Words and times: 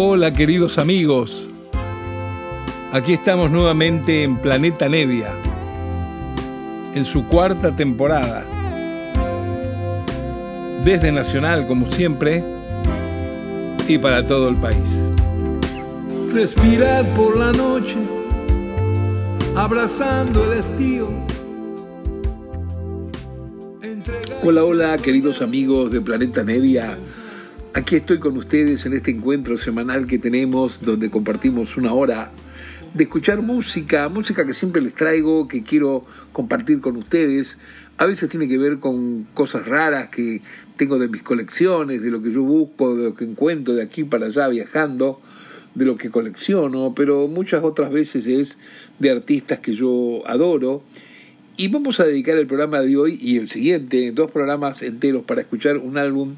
Hola 0.00 0.32
queridos 0.32 0.78
amigos, 0.78 1.42
aquí 2.92 3.14
estamos 3.14 3.50
nuevamente 3.50 4.22
en 4.22 4.36
Planeta 4.36 4.88
Nevia, 4.88 5.32
en 6.94 7.04
su 7.04 7.26
cuarta 7.26 7.74
temporada. 7.74 8.46
Desde 10.84 11.10
Nacional, 11.10 11.66
como 11.66 11.88
siempre, 11.88 12.44
y 13.88 13.98
para 13.98 14.24
todo 14.24 14.48
el 14.50 14.54
país. 14.54 15.10
Respirar 16.32 17.04
por 17.16 17.36
la 17.36 17.50
noche, 17.50 17.96
abrazando 19.56 20.44
el 20.44 20.60
estío. 20.60 21.08
Hola, 24.44 24.62
hola, 24.62 24.98
queridos 24.98 25.42
amigos 25.42 25.90
de 25.90 26.00
Planeta 26.00 26.44
Nevia. 26.44 26.96
Aquí 27.74 27.96
estoy 27.96 28.18
con 28.18 28.36
ustedes 28.38 28.86
en 28.86 28.94
este 28.94 29.10
encuentro 29.10 29.58
semanal 29.58 30.06
que 30.06 30.18
tenemos 30.18 30.80
donde 30.80 31.10
compartimos 31.10 31.76
una 31.76 31.92
hora 31.92 32.32
de 32.94 33.04
escuchar 33.04 33.42
música, 33.42 34.08
música 34.08 34.46
que 34.46 34.54
siempre 34.54 34.80
les 34.80 34.94
traigo, 34.94 35.48
que 35.48 35.62
quiero 35.62 36.04
compartir 36.32 36.80
con 36.80 36.96
ustedes. 36.96 37.58
A 37.98 38.06
veces 38.06 38.30
tiene 38.30 38.48
que 38.48 38.56
ver 38.56 38.78
con 38.78 39.24
cosas 39.34 39.66
raras 39.66 40.08
que 40.08 40.40
tengo 40.76 40.98
de 40.98 41.08
mis 41.08 41.22
colecciones, 41.22 42.00
de 42.00 42.10
lo 42.10 42.22
que 42.22 42.32
yo 42.32 42.42
busco, 42.42 42.96
de 42.96 43.04
lo 43.04 43.14
que 43.14 43.24
encuentro 43.24 43.74
de 43.74 43.82
aquí 43.82 44.02
para 44.02 44.26
allá 44.26 44.48
viajando, 44.48 45.20
de 45.74 45.84
lo 45.84 45.96
que 45.96 46.10
colecciono, 46.10 46.94
pero 46.96 47.28
muchas 47.28 47.62
otras 47.62 47.90
veces 47.90 48.26
es 48.26 48.58
de 48.98 49.10
artistas 49.10 49.60
que 49.60 49.74
yo 49.74 50.22
adoro. 50.26 50.82
Y 51.58 51.68
vamos 51.68 52.00
a 52.00 52.04
dedicar 52.04 52.38
el 52.38 52.46
programa 52.46 52.80
de 52.80 52.96
hoy 52.96 53.18
y 53.20 53.36
el 53.36 53.50
siguiente, 53.50 54.10
dos 54.12 54.30
programas 54.30 54.80
enteros 54.80 55.24
para 55.24 55.42
escuchar 55.42 55.76
un 55.76 55.98
álbum 55.98 56.34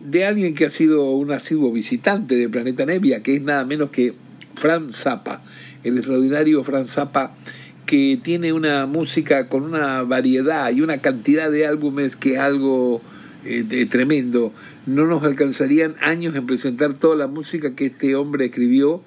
de 0.00 0.24
alguien 0.24 0.54
que 0.54 0.66
ha 0.66 0.70
sido 0.70 1.10
un 1.10 1.32
asiduo 1.32 1.72
visitante 1.72 2.36
de 2.36 2.48
Planeta 2.48 2.86
Nevia, 2.86 3.22
que 3.22 3.36
es 3.36 3.42
nada 3.42 3.64
menos 3.64 3.90
que 3.90 4.14
Fran 4.54 4.92
Zappa, 4.92 5.42
el 5.84 5.98
extraordinario 5.98 6.62
Fran 6.64 6.86
Zappa, 6.86 7.34
que 7.86 8.20
tiene 8.22 8.52
una 8.52 8.86
música 8.86 9.48
con 9.48 9.62
una 9.62 10.02
variedad 10.02 10.70
y 10.70 10.82
una 10.82 10.98
cantidad 10.98 11.50
de 11.50 11.66
álbumes 11.66 12.16
que 12.16 12.34
es 12.34 12.38
algo 12.38 13.00
eh, 13.44 13.64
de 13.66 13.86
tremendo. 13.86 14.52
No 14.86 15.06
nos 15.06 15.24
alcanzarían 15.24 15.94
años 16.00 16.36
en 16.36 16.46
presentar 16.46 16.96
toda 16.96 17.16
la 17.16 17.28
música 17.28 17.74
que 17.74 17.86
este 17.86 18.14
hombre 18.14 18.46
escribió, 18.46 19.02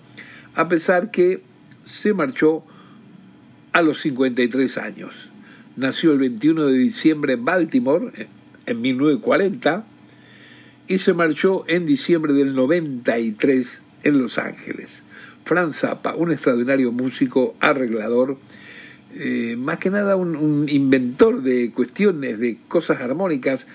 a 0.55 0.67
pesar 0.67 1.11
que 1.11 1.41
se 1.85 2.13
marchó 2.13 2.63
a 3.71 3.81
los 3.81 4.01
53 4.01 4.77
años. 4.77 5.29
Nació 5.75 6.11
el 6.11 6.17
21 6.17 6.65
de 6.65 6.77
diciembre 6.77 7.33
en 7.33 7.45
Baltimore, 7.45 8.27
en 8.65 8.81
1940, 8.81 9.85
y 10.91 10.99
se 10.99 11.13
marchó 11.13 11.63
en 11.67 11.85
diciembre 11.85 12.33
del 12.33 12.53
93 12.53 13.81
en 14.03 14.19
Los 14.19 14.37
Ángeles. 14.37 15.03
Franz 15.45 15.77
Zappa, 15.77 16.15
un 16.15 16.33
extraordinario 16.33 16.91
músico, 16.91 17.55
arreglador, 17.61 18.37
eh, 19.15 19.55
más 19.57 19.77
que 19.79 19.89
nada 19.89 20.17
un, 20.17 20.67
inventor 20.67 21.43
de 21.43 21.71
cuestiones, 21.71 22.39
de 22.39 22.57
cosas 22.67 22.99
armónicas, 22.99 23.67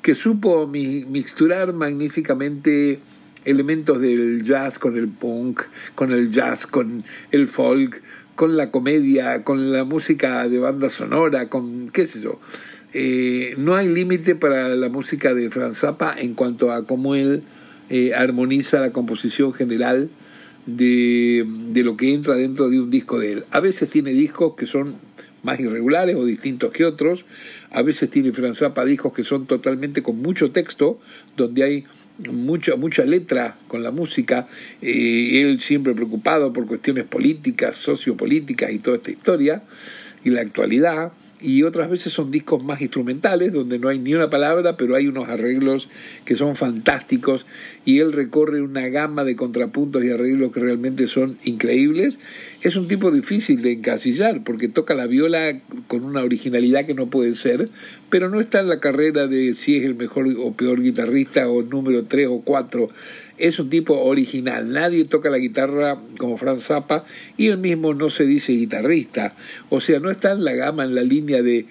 que 0.00 0.14
supo 0.14 0.66
mixturar 0.66 1.74
magníficamente 1.74 3.00
elementos 3.44 4.00
del 4.00 4.42
jazz 4.42 4.78
con 4.78 4.96
el 4.96 5.08
punk, 5.08 5.64
con 5.94 6.10
el 6.10 6.30
jazz, 6.30 6.66
con 6.66 7.04
el 7.32 7.48
folk, 7.48 8.02
con 8.34 8.56
la 8.56 8.70
comedia, 8.70 9.44
con 9.44 9.72
la 9.72 9.84
música 9.84 10.48
de 10.48 10.58
banda 10.58 10.88
sonora, 10.88 11.50
con 11.50 11.90
qué 11.90 12.06
sé 12.06 12.22
yo. 12.22 12.40
Eh, 12.94 13.54
no 13.56 13.74
hay 13.74 13.88
límite 13.88 14.34
para 14.34 14.68
la 14.70 14.88
música 14.88 15.32
de 15.32 15.50
Franz 15.50 15.78
Zappa 15.78 16.14
en 16.18 16.34
cuanto 16.34 16.72
a 16.72 16.86
cómo 16.86 17.14
él 17.14 17.42
eh, 17.88 18.12
armoniza 18.14 18.80
la 18.80 18.92
composición 18.92 19.54
general 19.54 20.10
de, 20.66 21.46
de, 21.70 21.84
lo 21.84 21.96
que 21.96 22.12
entra 22.12 22.34
dentro 22.34 22.68
de 22.68 22.80
un 22.80 22.90
disco 22.90 23.18
de 23.18 23.32
él. 23.32 23.44
A 23.50 23.60
veces 23.60 23.88
tiene 23.88 24.12
discos 24.12 24.54
que 24.56 24.66
son 24.66 24.96
más 25.42 25.58
irregulares 25.58 26.16
o 26.16 26.24
distintos 26.24 26.70
que 26.72 26.84
otros, 26.84 27.24
a 27.70 27.82
veces 27.82 28.10
tiene 28.10 28.32
Franz 28.32 28.58
Zappa 28.58 28.84
discos 28.84 29.12
que 29.12 29.24
son 29.24 29.46
totalmente 29.46 30.02
con 30.02 30.20
mucho 30.20 30.52
texto, 30.52 31.00
donde 31.36 31.64
hay 31.64 31.84
mucha, 32.30 32.76
mucha 32.76 33.04
letra 33.04 33.56
con 33.68 33.82
la 33.82 33.90
música, 33.90 34.46
eh, 34.80 35.40
él 35.40 35.60
siempre 35.60 35.94
preocupado 35.94 36.52
por 36.52 36.66
cuestiones 36.66 37.04
políticas, 37.04 37.76
sociopolíticas 37.76 38.70
y 38.70 38.78
toda 38.78 38.98
esta 38.98 39.10
historia, 39.10 39.62
y 40.24 40.30
la 40.30 40.42
actualidad 40.42 41.12
y 41.42 41.62
otras 41.64 41.90
veces 41.90 42.12
son 42.12 42.30
discos 42.30 42.62
más 42.62 42.80
instrumentales, 42.80 43.52
donde 43.52 43.78
no 43.78 43.88
hay 43.88 43.98
ni 43.98 44.14
una 44.14 44.30
palabra, 44.30 44.76
pero 44.76 44.94
hay 44.94 45.08
unos 45.08 45.28
arreglos 45.28 45.88
que 46.24 46.36
son 46.36 46.56
fantásticos 46.56 47.46
y 47.84 47.98
él 47.98 48.12
recorre 48.12 48.62
una 48.62 48.88
gama 48.88 49.24
de 49.24 49.36
contrapuntos 49.36 50.04
y 50.04 50.10
arreglos 50.10 50.52
que 50.52 50.60
realmente 50.60 51.08
son 51.08 51.38
increíbles. 51.44 52.18
Es 52.62 52.76
un 52.76 52.86
tipo 52.86 53.10
difícil 53.10 53.62
de 53.62 53.72
encasillar 53.72 54.44
porque 54.44 54.68
toca 54.68 54.94
la 54.94 55.06
viola 55.06 55.60
con 55.88 56.04
una 56.04 56.22
originalidad 56.22 56.86
que 56.86 56.94
no 56.94 57.08
puede 57.08 57.34
ser, 57.34 57.68
pero 58.08 58.28
no 58.28 58.40
está 58.40 58.60
en 58.60 58.68
la 58.68 58.80
carrera 58.80 59.26
de 59.26 59.54
si 59.54 59.76
es 59.76 59.84
el 59.84 59.96
mejor 59.96 60.26
o 60.38 60.52
peor 60.52 60.80
guitarrista 60.80 61.48
o 61.48 61.62
número 61.62 62.04
3 62.04 62.28
o 62.30 62.40
4 62.42 62.88
es 63.38 63.58
un 63.58 63.70
tipo 63.70 63.98
original. 64.00 64.70
Nadie 64.70 65.04
toca 65.04 65.30
la 65.30 65.38
guitarra 65.38 65.98
como 66.18 66.36
Franz 66.36 66.64
Zappa 66.66 67.04
y 67.36 67.48
él 67.48 67.58
mismo 67.58 67.94
no 67.94 68.10
se 68.10 68.26
dice 68.26 68.52
guitarrista. 68.52 69.34
O 69.68 69.80
sea, 69.80 70.00
no 70.00 70.10
está 70.10 70.32
en 70.32 70.44
la 70.44 70.52
gama, 70.52 70.84
en 70.84 70.94
la 70.94 71.02
línea 71.02 71.42
de 71.42 71.66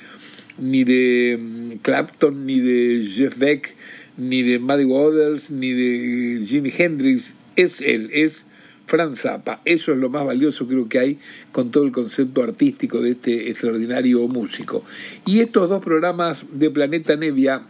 ni 0.57 0.83
de 0.83 1.37
mm, 1.39 1.71
Clapton, 1.81 2.45
ni 2.45 2.59
de 2.59 3.07
Jeff 3.07 3.37
Beck, 3.37 3.75
ni 4.17 4.43
de 4.43 4.59
Muddy 4.59 4.85
Waters, 4.85 5.51
ni 5.51 5.71
de 5.71 6.45
Jimi 6.45 6.71
Hendrix. 6.77 7.33
Es 7.55 7.81
él, 7.81 8.09
es 8.13 8.45
Franz 8.87 9.21
Zappa. 9.21 9.61
Eso 9.65 9.93
es 9.93 9.97
lo 9.97 10.09
más 10.09 10.25
valioso 10.25 10.67
creo 10.67 10.89
que 10.89 10.99
hay 10.99 11.19
con 11.51 11.71
todo 11.71 11.85
el 11.85 11.91
concepto 11.91 12.43
artístico 12.43 13.01
de 13.01 13.11
este 13.11 13.49
extraordinario 13.49 14.27
músico. 14.27 14.83
Y 15.25 15.39
estos 15.39 15.69
dos 15.69 15.83
programas 15.83 16.43
de 16.51 16.69
Planeta 16.69 17.15
Nevia 17.15 17.63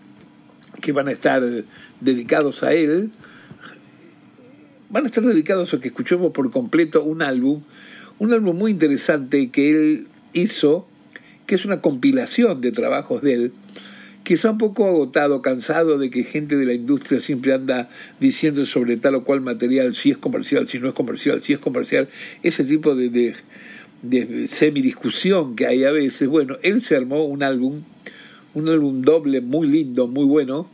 que 0.82 0.92
van 0.92 1.08
a 1.08 1.12
estar 1.12 1.44
dedicados 2.00 2.64
a 2.64 2.74
él, 2.74 3.12
van 4.92 5.06
a 5.06 5.08
estar 5.08 5.24
dedicados 5.24 5.74
a 5.74 5.80
que 5.80 5.88
escuchemos 5.88 6.34
por 6.34 6.52
completo 6.52 7.04
un 7.04 7.22
álbum, 7.22 7.62
un 8.20 8.34
álbum 8.34 8.58
muy 8.58 8.72
interesante 8.72 9.50
que 9.50 9.72
él 9.72 10.08
hizo, 10.34 10.88
que 11.48 11.56
es 11.56 11.66
una 11.66 11.82
compilación 11.82 12.62
de 12.62 12.72
trabajos 12.72 13.22
de 13.22 13.34
él, 13.34 13.52
quizá 14.24 14.52
un 14.52 14.58
poco 14.58 14.86
agotado, 14.86 15.42
cansado 15.42 15.98
de 15.98 16.10
que 16.10 16.24
gente 16.24 16.58
de 16.58 16.66
la 16.66 16.74
industria 16.74 17.22
siempre 17.22 17.54
anda 17.54 17.90
diciendo 18.20 18.66
sobre 18.66 18.98
tal 18.98 19.16
o 19.16 19.24
cual 19.24 19.42
material 19.42 19.96
si 19.96 20.12
es 20.12 20.18
comercial, 20.18 20.68
si 20.68 20.80
no 20.80 20.90
es 20.90 20.94
comercial, 20.94 21.42
si 21.42 21.54
es 21.54 21.60
comercial, 21.60 22.10
ese 22.44 22.64
tipo 22.66 22.94
de, 22.94 23.10
de, 23.10 23.36
de 24.04 24.48
semidiscusión 24.48 25.56
que 25.56 25.68
hay 25.68 25.86
a 25.86 25.92
veces. 25.92 26.28
Bueno, 26.28 26.58
él 26.64 26.82
se 26.82 26.98
armó 26.98 27.26
un 27.26 27.44
álbum, 27.44 27.82
un 28.54 28.68
álbum 28.68 29.02
doble 29.02 29.40
muy 29.40 29.68
lindo, 29.68 30.08
muy 30.08 30.26
bueno, 30.26 30.70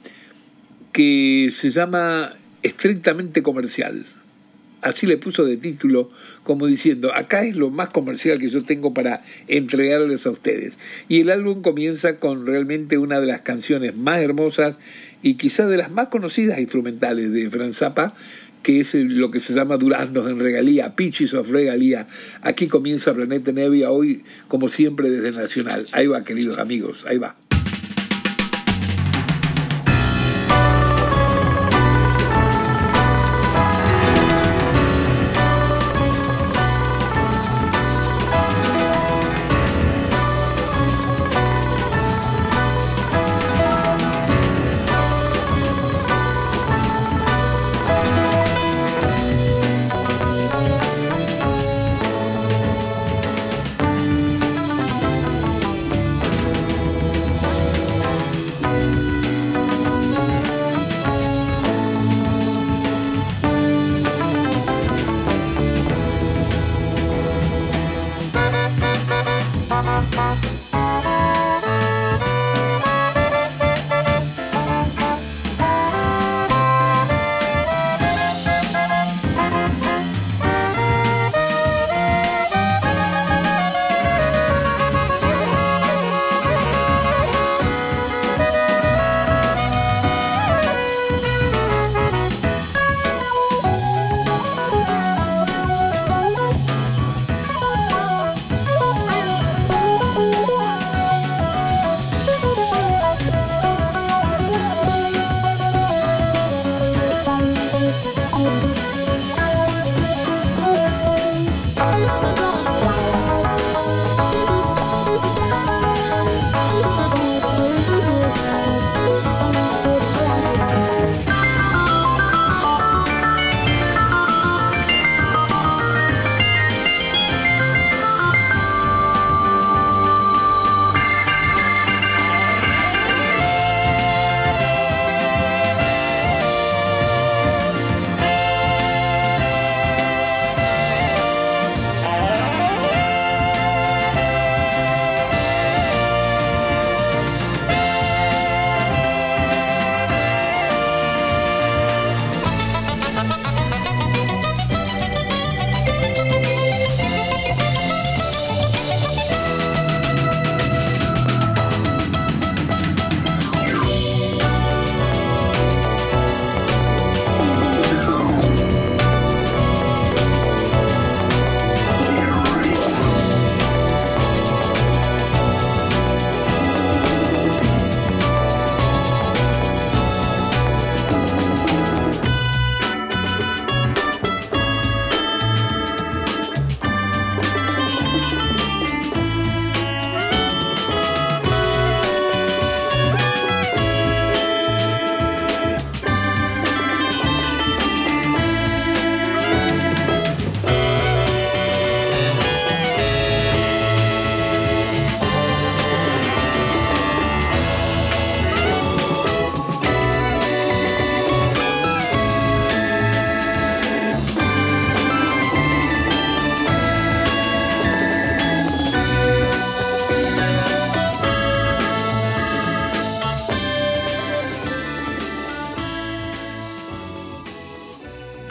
que 0.92 1.50
se 1.52 1.70
llama 1.70 2.34
estrictamente 2.68 3.42
comercial. 3.44 4.06
Así 4.82 5.08
le 5.08 5.18
puso 5.18 5.44
de 5.44 5.58
título, 5.58 6.12
como 6.44 6.68
diciendo, 6.68 7.14
acá 7.14 7.44
es 7.44 7.56
lo 7.56 7.72
más 7.72 7.90
comercial 7.90 8.40
que 8.40 8.50
yo 8.50 8.64
tengo 8.64 8.94
para 8.94 9.24
entregarles 9.48 10.28
a 10.28 10.32
ustedes. 10.32 10.78
Y 11.10 11.22
el 11.22 11.32
álbum 11.32 11.64
comienza 11.64 12.20
con 12.20 12.46
realmente 12.46 13.00
una 13.00 13.20
de 13.20 13.26
las 13.26 13.42
canciones 13.42 13.96
más 13.96 14.22
hermosas 14.22 14.78
y 15.24 15.34
quizás 15.34 15.68
de 15.70 15.78
las 15.78 15.92
más 15.92 16.10
conocidas 16.10 16.60
instrumentales 16.60 17.32
de 17.34 17.50
Franz 17.50 17.78
Zappa, 17.78 18.14
que 18.62 18.80
es 18.82 18.94
lo 18.94 19.32
que 19.32 19.40
se 19.40 19.54
llama 19.54 19.78
Duraznos 19.78 20.30
en 20.30 20.40
Regalía, 20.40 20.96
Pitches 20.96 21.34
of 21.34 21.50
Regalía. 21.50 22.08
Aquí 22.42 22.68
comienza 22.68 23.16
Planeta 23.16 23.52
Nevia 23.52 23.90
hoy, 23.90 24.24
como 24.48 24.70
siempre, 24.70 25.10
desde 25.10 25.32
Nacional. 25.32 25.88
Ahí 25.92 26.06
va, 26.08 26.24
queridos 26.24 26.60
amigos, 26.60 27.04
ahí 27.08 27.18
va. 27.18 27.36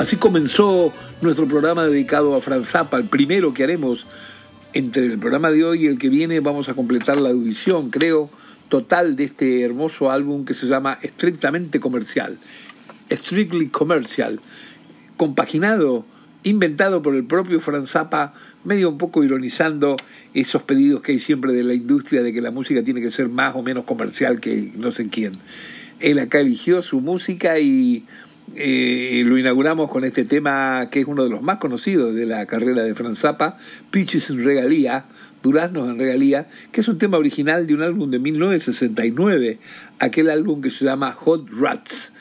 Así 0.06 0.19
comenzó 0.19 0.93
nuestro 1.20 1.49
programa 1.49 1.85
dedicado 1.85 2.37
a 2.37 2.41
Franz 2.41 2.69
Zappa, 2.70 2.97
el 2.97 3.08
primero 3.08 3.53
que 3.53 3.64
haremos 3.64 4.06
entre 4.73 5.05
el 5.05 5.19
programa 5.19 5.50
de 5.50 5.64
hoy 5.64 5.82
y 5.82 5.87
el 5.88 5.99
que 5.99 6.11
viene. 6.11 6.38
Vamos 6.38 6.69
a 6.69 6.75
completar 6.75 7.20
la 7.20 7.31
audición, 7.31 7.91
creo, 7.91 8.31
total 8.69 9.17
de 9.17 9.25
este 9.25 9.62
hermoso 9.64 10.08
álbum 10.12 10.44
que 10.44 10.55
se 10.55 10.69
llama 10.69 10.97
Estrictamente 11.03 11.81
Comercial, 11.81 12.38
Strictly 13.11 13.67
Commercial, 13.70 14.38
compaginado, 15.17 16.06
inventado 16.44 17.02
por 17.02 17.17
el 17.17 17.25
propio 17.25 17.59
Franz 17.59 17.91
Zappa, 17.91 18.32
medio 18.62 18.91
un 18.91 18.99
poco 18.99 19.25
ironizando 19.25 19.97
esos 20.35 20.62
pedidos 20.62 21.00
que 21.00 21.11
hay 21.11 21.19
siempre 21.19 21.52
de 21.52 21.64
la 21.64 21.75
industria 21.75 22.23
de 22.23 22.32
que 22.32 22.41
la 22.41 22.52
música 22.52 22.85
tiene 22.85 23.00
que 23.00 23.11
ser 23.11 23.29
más 23.29 23.56
o 23.56 23.62
menos 23.64 23.85
comercial 23.85 24.38
que 24.38 24.70
no 24.76 24.93
sé 24.93 25.09
quién. 25.09 25.41
Él 25.99 26.20
acá 26.20 26.38
eligió 26.38 26.81
su 26.82 27.00
música 27.00 27.59
y 27.59 28.05
eh, 28.54 29.22
lo 29.26 29.37
inauguramos 29.38 29.90
con 29.90 30.04
este 30.04 30.25
tema 30.25 30.88
que 30.90 31.00
es 31.00 31.06
uno 31.06 31.25
de 31.25 31.31
los 31.31 31.43
más 31.43 31.56
conocidos 31.58 32.14
de 32.14 32.26
la 32.26 32.46
carrera 32.46 32.82
de 32.82 32.94
Franz 32.94 33.19
Zappa, 33.19 33.56
Pitches 33.90 34.31
en 34.31 34.44
Regalía, 34.44 35.06
Duraznos 35.43 35.88
en 35.88 35.98
Regalía, 35.98 36.46
que 36.72 36.81
es 36.81 36.88
un 36.88 36.98
tema 36.98 37.19
original 37.19 37.66
de 37.66 37.75
un 37.75 37.82
álbum 37.82 38.10
de 38.10 38.19
1969, 38.19 39.58
aquel 39.98 40.31
álbum 40.31 40.60
que 40.60 40.70
se 40.70 40.84
llama 40.84 41.12
Hot 41.12 41.48
Rats. 41.50 42.12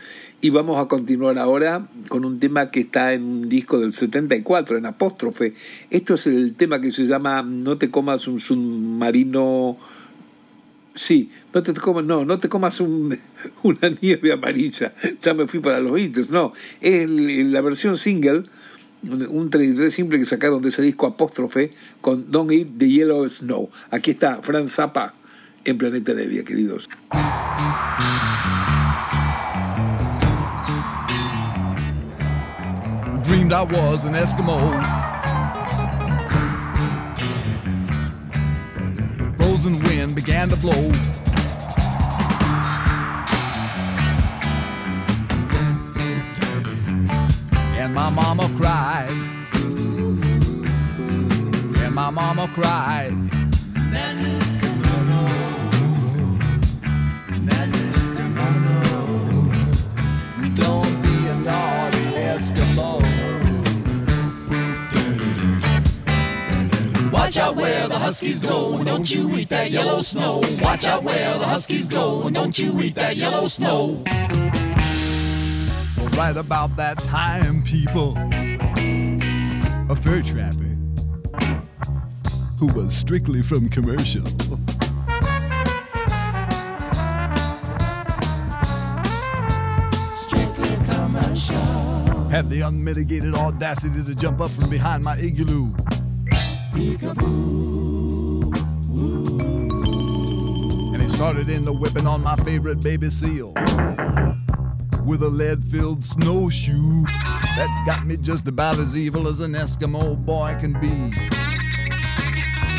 Y 0.41 0.49
vamos 0.49 0.77
a 0.77 0.87
continuar 0.87 1.39
ahora 1.39 1.87
con 2.07 2.25
un 2.25 2.39
tema 2.39 2.69
que 2.69 2.81
está 2.81 3.13
en 3.13 3.23
un 3.23 3.49
disco 3.49 3.79
del 3.79 3.93
74, 3.93 4.77
en 4.77 4.85
apóstrofe. 4.85 5.53
Esto 5.89 6.15
es 6.15 6.27
el 6.27 6.53
tema 6.55 6.81
que 6.81 6.91
se 6.91 7.05
llama 7.05 7.41
No 7.41 7.77
te 7.77 7.89
comas 7.89 8.27
un 8.27 8.39
submarino 8.39 9.77
Sí, 10.95 11.29
no 11.55 11.63
te 11.63 11.73
comas, 11.73 12.03
no, 12.03 12.25
no 12.25 12.37
te 12.37 12.49
comas 12.49 12.81
un, 12.81 13.17
una 13.63 13.89
nieve 14.01 14.33
amarilla. 14.33 14.93
Ya 15.21 15.33
me 15.33 15.47
fui 15.47 15.61
para 15.61 15.79
los 15.79 15.93
Beatles, 15.93 16.29
no. 16.29 16.51
Es 16.81 17.09
la 17.09 17.61
versión 17.61 17.97
single, 17.97 18.43
un 19.29 19.49
33 19.49 19.93
simple 19.93 20.19
que 20.19 20.25
sacaron 20.25 20.61
de 20.61 20.69
ese 20.69 20.81
disco 20.81 21.07
apóstrofe 21.07 21.71
con 22.01 22.29
Don't 22.29 22.51
Eat 22.51 22.67
the 22.77 22.89
Yellow 22.89 23.27
Snow. 23.29 23.69
Aquí 23.89 24.11
está 24.11 24.41
Franz 24.41 24.73
Zappa 24.73 25.13
en 25.63 25.77
Planeta 25.77 26.13
Nevia, 26.13 26.43
queridos. 26.43 26.89
Dreamed 33.23 33.53
I 33.53 33.63
was 33.63 34.03
an 34.03 34.13
Eskimo. 34.13 35.15
frozen 39.65 39.81
wind 39.83 40.15
began 40.15 40.49
to 40.49 40.55
blow. 40.57 41.14
And 47.85 47.93
my 47.93 48.09
mama 48.09 48.49
cried. 48.57 49.11
And 51.83 51.93
my 51.93 52.09
mama 52.09 52.49
cried. 52.55 53.11
Don't 60.55 61.01
be 61.03 61.27
a 61.27 61.35
naughty 61.35 62.05
Eskimo. 62.33 63.03
Watch 67.11 67.37
out 67.37 67.55
where 67.55 67.87
the 67.87 67.99
Huskies 67.99 68.39
go, 68.39 68.83
don't 68.83 69.13
you 69.13 69.35
eat 69.35 69.49
that 69.49 69.69
yellow 69.69 70.01
snow. 70.01 70.41
Watch 70.59 70.85
out 70.87 71.03
where 71.03 71.37
the 71.37 71.45
Huskies 71.45 71.87
go, 71.87 72.31
don't 72.31 72.57
you 72.57 72.81
eat 72.81 72.95
that 72.95 73.15
yellow 73.15 73.47
snow. 73.47 74.03
Right 76.17 76.37
about 76.37 76.77
that 76.77 76.99
time, 76.99 77.61
people, 77.63 78.15
a 79.89 79.95
fur 79.95 80.21
trapper 80.21 80.77
who 82.57 82.67
was 82.67 82.95
strictly 82.95 83.41
from 83.41 83.67
commercial. 83.67 84.25
Strictly 90.15 90.75
commercial. 90.85 91.57
Had 92.29 92.49
the 92.49 92.61
unmitigated 92.61 93.35
audacity 93.35 94.01
to 94.01 94.15
jump 94.15 94.39
up 94.39 94.51
from 94.51 94.69
behind 94.69 95.03
my 95.03 95.17
igloo 95.17 95.73
and 100.93 101.01
he 101.01 101.09
started 101.09 101.49
in 101.49 101.65
the 101.65 101.73
whipping 101.73 102.07
on 102.07 102.21
my 102.21 102.35
favorite 102.37 102.81
baby 102.81 103.09
seal 103.09 103.53
with 105.05 105.21
a 105.21 105.29
lead 105.29 105.63
filled 105.63 106.03
snowshoe 106.03 107.03
that 107.03 107.83
got 107.85 108.07
me 108.07 108.17
just 108.17 108.47
about 108.47 108.79
as 108.79 108.97
evil 108.97 109.27
as 109.27 109.39
an 109.39 109.53
Eskimo 109.53 110.17
boy 110.25 110.57
can 110.59 110.73
be. 110.81 110.87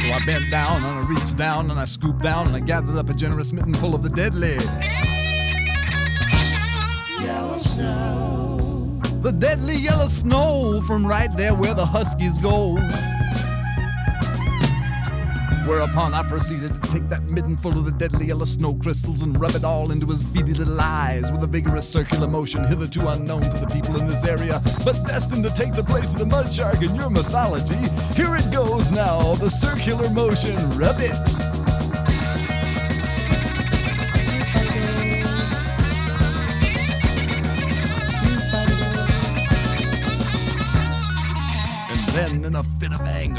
So 0.02 0.12
I 0.12 0.20
bent 0.26 0.50
down 0.50 0.84
and 0.84 0.98
I 0.98 1.06
reached 1.08 1.36
down 1.36 1.70
and 1.70 1.78
I 1.78 1.84
scooped 1.84 2.22
down 2.22 2.48
and 2.48 2.56
I 2.56 2.60
gathered 2.60 2.96
up 2.96 3.08
a 3.10 3.14
generous 3.14 3.52
mitten 3.52 3.74
full 3.74 3.94
of 3.94 4.02
the 4.02 4.10
deadly 4.10 4.58
yellow 7.24 7.58
snow. 7.58 9.00
The 9.22 9.32
deadly 9.32 9.76
yellow 9.76 10.08
snow 10.08 10.82
from 10.86 11.06
right 11.06 11.34
there 11.36 11.54
where 11.54 11.74
the 11.74 11.86
Huskies 11.86 12.38
go. 12.38 12.76
Whereupon 15.66 16.14
I 16.14 16.22
proceeded 16.22 16.80
to 16.80 16.92
take 16.92 17.08
that 17.08 17.24
midden 17.24 17.56
full 17.56 17.76
of 17.76 17.84
the 17.84 17.90
deadly 17.90 18.26
yellow 18.26 18.44
snow 18.44 18.74
crystals 18.74 19.22
and 19.22 19.38
rub 19.38 19.56
it 19.56 19.64
all 19.64 19.90
into 19.90 20.06
his 20.06 20.22
beady 20.22 20.54
little 20.54 20.80
eyes 20.80 21.30
with 21.32 21.42
a 21.42 21.46
vigorous 21.48 21.88
circular 21.88 22.28
motion 22.28 22.64
hitherto 22.64 23.08
unknown 23.08 23.40
to 23.40 23.58
the 23.58 23.66
people 23.66 24.00
in 24.00 24.06
this 24.06 24.24
area, 24.24 24.62
but 24.84 24.92
destined 25.08 25.42
to 25.42 25.50
take 25.50 25.74
the 25.74 25.82
place 25.82 26.12
of 26.12 26.20
the 26.20 26.26
mud 26.26 26.52
shark 26.52 26.82
in 26.82 26.94
your 26.94 27.10
mythology. 27.10 27.74
Here 28.14 28.36
it 28.36 28.48
goes 28.52 28.92
now, 28.92 29.34
the 29.34 29.50
circular 29.50 30.08
motion. 30.08 30.56
Rub 30.78 31.00
it. 31.00 31.12
And 41.90 42.08
then 42.10 42.44
in 42.44 42.54
a 42.54 42.62
fit 42.78 42.92
of 42.92 43.00
anger, 43.02 43.35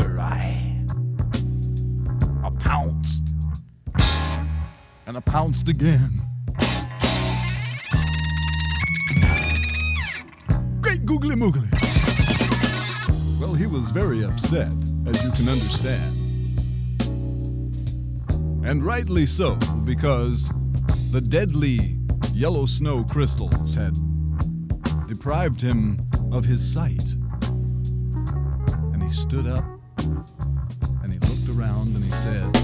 pounced 5.27 5.67
again. 5.67 6.22
Great 10.81 11.05
googly 11.05 11.36
moogly. 11.36 11.69
Well, 13.39 13.53
he 13.53 13.67
was 13.67 13.91
very 13.91 14.24
upset, 14.24 14.72
as 15.05 15.24
you 15.24 15.31
can 15.31 15.50
understand. 15.50 16.15
And 18.65 18.84
rightly 18.86 19.25
so, 19.25 19.55
because 19.84 20.51
the 21.12 21.22
deadly 21.22 22.00
yellow 22.34 22.65
snow 22.65 23.03
crystals 23.03 23.75
had 23.75 23.96
deprived 25.07 25.62
him 25.62 26.07
of 26.31 26.46
his 26.46 26.65
sight. 26.65 27.15
And 28.93 29.03
he 29.03 29.12
stood 29.12 29.48
up 29.48 29.65
and 31.03 31.12
he 31.12 31.19
looked 31.19 31.50
around 31.50 31.96
and 31.96 32.03
he 32.03 32.12
said, 32.12 32.57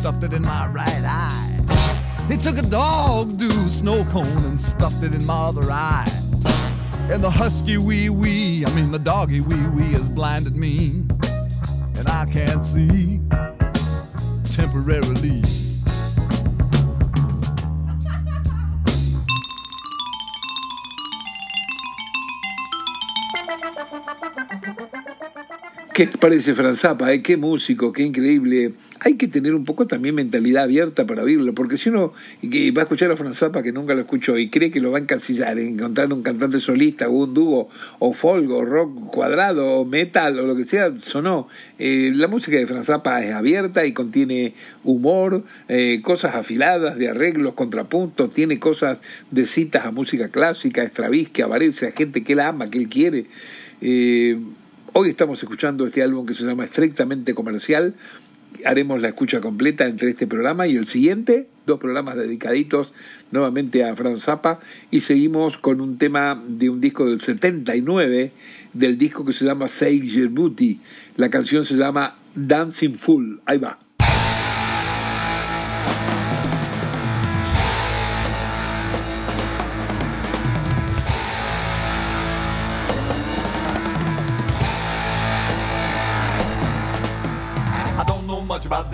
stuffed 0.00 0.22
it 0.22 0.32
in 0.32 0.40
my 0.40 0.66
right 0.68 1.04
eye. 1.04 2.26
He 2.26 2.38
took 2.38 2.56
a 2.56 2.62
dog 2.62 3.36
do 3.36 3.50
snow 3.68 4.02
cone 4.04 4.26
and 4.46 4.58
stuffed 4.58 5.02
it 5.02 5.12
in 5.12 5.26
my 5.26 5.48
other 5.48 5.70
eye. 5.70 6.10
And 7.10 7.22
the 7.22 7.28
husky 7.28 7.76
wee 7.76 8.08
wee, 8.08 8.64
I 8.64 8.74
mean 8.74 8.92
the 8.92 8.98
doggy 8.98 9.42
wee 9.42 9.66
wee, 9.68 9.92
has 9.92 10.08
blinded 10.08 10.56
me. 10.56 11.04
And 11.96 12.08
I 12.08 12.26
can't 12.32 12.64
see 12.64 13.20
temporarily. 14.50 15.42
¿Qué 25.92 26.06
parece 26.06 26.54
Franz 26.54 26.80
Zappa? 26.80 27.12
Eh? 27.12 27.20
Qué 27.20 27.36
músico, 27.36 27.92
qué 27.92 28.04
increíble. 28.04 28.74
Hay 29.00 29.16
que 29.16 29.26
tener 29.26 29.56
un 29.56 29.64
poco 29.64 29.88
también 29.88 30.14
mentalidad 30.14 30.62
abierta 30.62 31.04
para 31.04 31.24
oírlo, 31.24 31.52
porque 31.52 31.78
si 31.78 31.88
uno 31.88 32.12
va 32.44 32.82
a 32.82 32.84
escuchar 32.84 33.10
a 33.10 33.16
Franz 33.16 33.38
Zappa 33.38 33.62
que 33.62 33.72
nunca 33.72 33.94
lo 33.94 34.02
escuchó 34.02 34.38
y 34.38 34.50
cree 34.50 34.70
que 34.70 34.78
lo 34.78 34.92
va 34.92 34.98
a 34.98 35.00
encasillar, 35.00 35.58
encontrar 35.58 36.12
un 36.12 36.22
cantante 36.22 36.60
solista 36.60 37.08
o 37.08 37.24
un 37.24 37.34
dúo 37.34 37.68
o 37.98 38.14
folk 38.14 38.48
o 38.50 38.64
rock 38.64 39.10
cuadrado 39.10 39.66
o 39.66 39.84
metal 39.84 40.38
o 40.38 40.46
lo 40.46 40.54
que 40.54 40.64
sea, 40.64 40.92
sonó. 41.00 41.48
Eh, 41.78 42.12
la 42.14 42.28
música 42.28 42.56
de 42.56 42.68
Franz 42.68 42.86
Zappa 42.86 43.24
es 43.24 43.34
abierta 43.34 43.84
y 43.84 43.92
contiene 43.92 44.54
humor, 44.84 45.42
eh, 45.68 46.00
cosas 46.02 46.36
afiladas 46.36 46.98
de 46.98 47.08
arreglos, 47.08 47.54
contrapuntos, 47.54 48.32
tiene 48.32 48.60
cosas 48.60 49.02
de 49.32 49.44
citas 49.44 49.86
a 49.86 49.90
música 49.90 50.28
clásica, 50.28 50.84
Stravinsky, 50.84 51.42
aparece 51.42 51.88
a 51.88 51.90
gente 51.90 52.22
que 52.22 52.34
él 52.34 52.40
ama, 52.40 52.70
que 52.70 52.78
él 52.78 52.88
quiere. 52.88 53.26
Eh, 53.82 54.38
Hoy 54.92 55.10
estamos 55.10 55.40
escuchando 55.40 55.86
este 55.86 56.02
álbum 56.02 56.26
que 56.26 56.34
se 56.34 56.44
llama 56.44 56.64
Estrictamente 56.64 57.32
Comercial. 57.32 57.94
Haremos 58.64 59.00
la 59.00 59.08
escucha 59.08 59.40
completa 59.40 59.86
entre 59.86 60.10
este 60.10 60.26
programa 60.26 60.66
y 60.66 60.76
el 60.76 60.88
siguiente, 60.88 61.46
dos 61.64 61.78
programas 61.78 62.16
dedicaditos 62.16 62.92
nuevamente 63.30 63.84
a 63.84 63.94
Franz 63.94 64.24
Zappa 64.24 64.58
y 64.90 65.02
seguimos 65.02 65.58
con 65.58 65.80
un 65.80 65.96
tema 65.96 66.42
de 66.44 66.70
un 66.70 66.80
disco 66.80 67.06
del 67.06 67.20
79, 67.20 68.32
del 68.72 68.98
disco 68.98 69.24
que 69.24 69.32
se 69.32 69.44
llama 69.44 69.68
Sage 69.68 70.26
Booty. 70.26 70.80
La 71.16 71.30
canción 71.30 71.64
se 71.64 71.76
llama 71.76 72.18
Dancing 72.34 72.94
Full. 72.94 73.36
Ahí 73.46 73.58
va. 73.58 73.78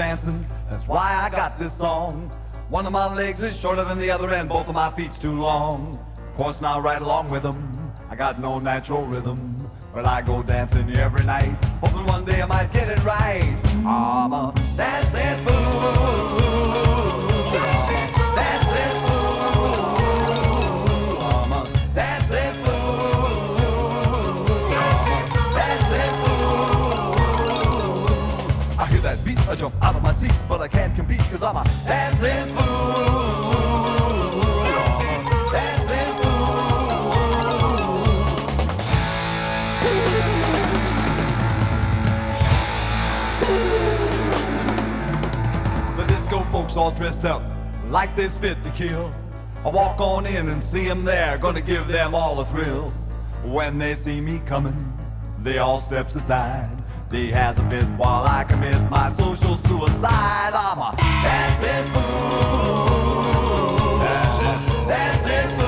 Dancing, 0.06 0.46
that's 0.70 0.86
why 0.86 1.18
I 1.20 1.28
got 1.28 1.58
this 1.58 1.72
song. 1.72 2.30
One 2.68 2.86
of 2.86 2.92
my 2.92 3.12
legs 3.12 3.42
is 3.42 3.58
shorter 3.58 3.82
than 3.82 3.98
the 3.98 4.08
other, 4.08 4.32
and 4.32 4.48
both 4.48 4.68
of 4.68 4.74
my 4.76 4.88
feet's 4.92 5.18
too 5.18 5.32
long. 5.32 5.98
Of 6.16 6.34
course, 6.36 6.60
now 6.60 6.80
right 6.80 7.02
along 7.02 7.28
with 7.28 7.42
them, 7.42 7.60
I 8.08 8.14
got 8.14 8.40
no 8.40 8.60
natural 8.60 9.04
rhythm. 9.04 9.40
But 9.92 10.04
I 10.04 10.22
go 10.22 10.44
dancing 10.44 10.94
every 10.94 11.24
night, 11.24 11.56
hoping 11.82 12.06
one 12.06 12.24
day 12.24 12.40
I 12.40 12.46
might 12.46 12.72
get 12.72 12.88
it 12.88 13.02
right. 13.02 13.58
I'm 13.84 14.32
a 14.32 14.54
dancing 14.76 15.44
fool. 15.44 16.26
I 29.48 29.54
jump 29.54 29.76
out 29.80 29.94
of 29.94 29.95
my 29.95 29.95
but 30.48 30.60
I 30.60 30.68
can't 30.68 30.94
compete 30.94 31.20
cause 31.30 31.42
I'm 31.42 31.56
a 31.56 31.64
dancing 31.84 32.54
fool. 32.54 33.36
Dancing 35.52 36.16
fool. 36.16 36.46
The 45.96 46.04
disco 46.06 46.40
folks 46.50 46.76
all 46.76 46.92
dressed 46.92 47.24
up 47.24 47.42
like 47.90 48.16
they're 48.16 48.30
fit 48.30 48.62
to 48.62 48.70
kill. 48.70 49.12
I 49.64 49.68
walk 49.68 50.00
on 50.00 50.26
in 50.26 50.48
and 50.48 50.62
see 50.62 50.86
them 50.86 51.04
there, 51.04 51.36
gonna 51.38 51.60
give 51.60 51.88
them 51.88 52.14
all 52.14 52.40
a 52.40 52.44
thrill. 52.46 52.90
When 53.44 53.78
they 53.78 53.94
see 53.94 54.20
me 54.20 54.40
coming, 54.46 54.92
they 55.42 55.58
all 55.58 55.80
steps 55.80 56.14
aside. 56.14 56.75
He 57.10 57.30
has 57.30 57.58
a 57.58 57.68
fit 57.70 57.84
while 57.96 58.24
I 58.24 58.42
commit 58.44 58.90
my 58.90 59.10
social 59.10 59.56
suicide. 59.58 60.52
I'm 60.54 60.78
a 60.78 60.96
dancing 61.22 61.92
fool. 61.92 63.28
Dancing, 64.00 64.60
fool. 64.68 64.86
dancing 64.86 65.56
fool. 65.56 65.65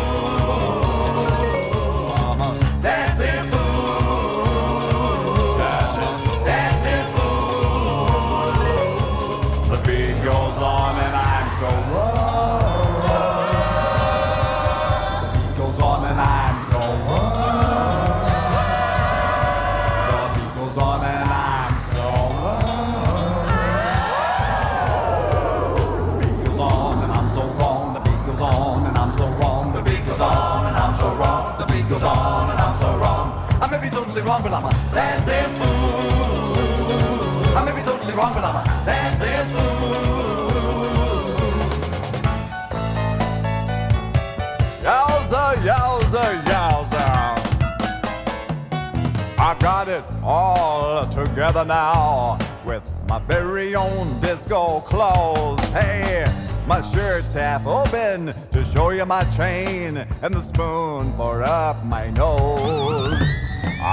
I'm 35.01 35.29
a 35.29 35.49
fool. 35.59 37.57
I 37.57 37.65
may 37.65 37.73
be 37.73 37.83
totally 37.83 38.13
wrong, 38.15 38.35
but 38.35 38.43
I'm 38.45 38.57
a 38.57 38.65
dancing 38.85 39.47
fool. 39.55 40.19
Yowza, 44.83 45.45
yowza, 45.69 46.25
yowza. 46.51 47.07
I 49.39 49.57
got 49.61 49.89
it 49.89 50.05
all 50.23 51.07
together 51.09 51.65
now 51.65 52.39
with 52.65 52.83
my 53.07 53.21
very 53.21 53.77
own 53.77 54.21
disco 54.21 54.81
clothes. 54.81 55.61
Hey, 55.71 56.27
my 56.67 56.81
shirt's 56.81 57.35
half 57.35 57.67
open 57.67 58.35
to 58.53 58.65
show 58.65 58.91
you 58.91 59.07
my 59.07 59.23
chain 59.37 59.97
and 60.23 60.35
the 60.35 60.43
spoon 60.43 61.13
for 61.13 61.43
up 61.45 61.85
my 61.85 62.11
nose. 62.11 63.18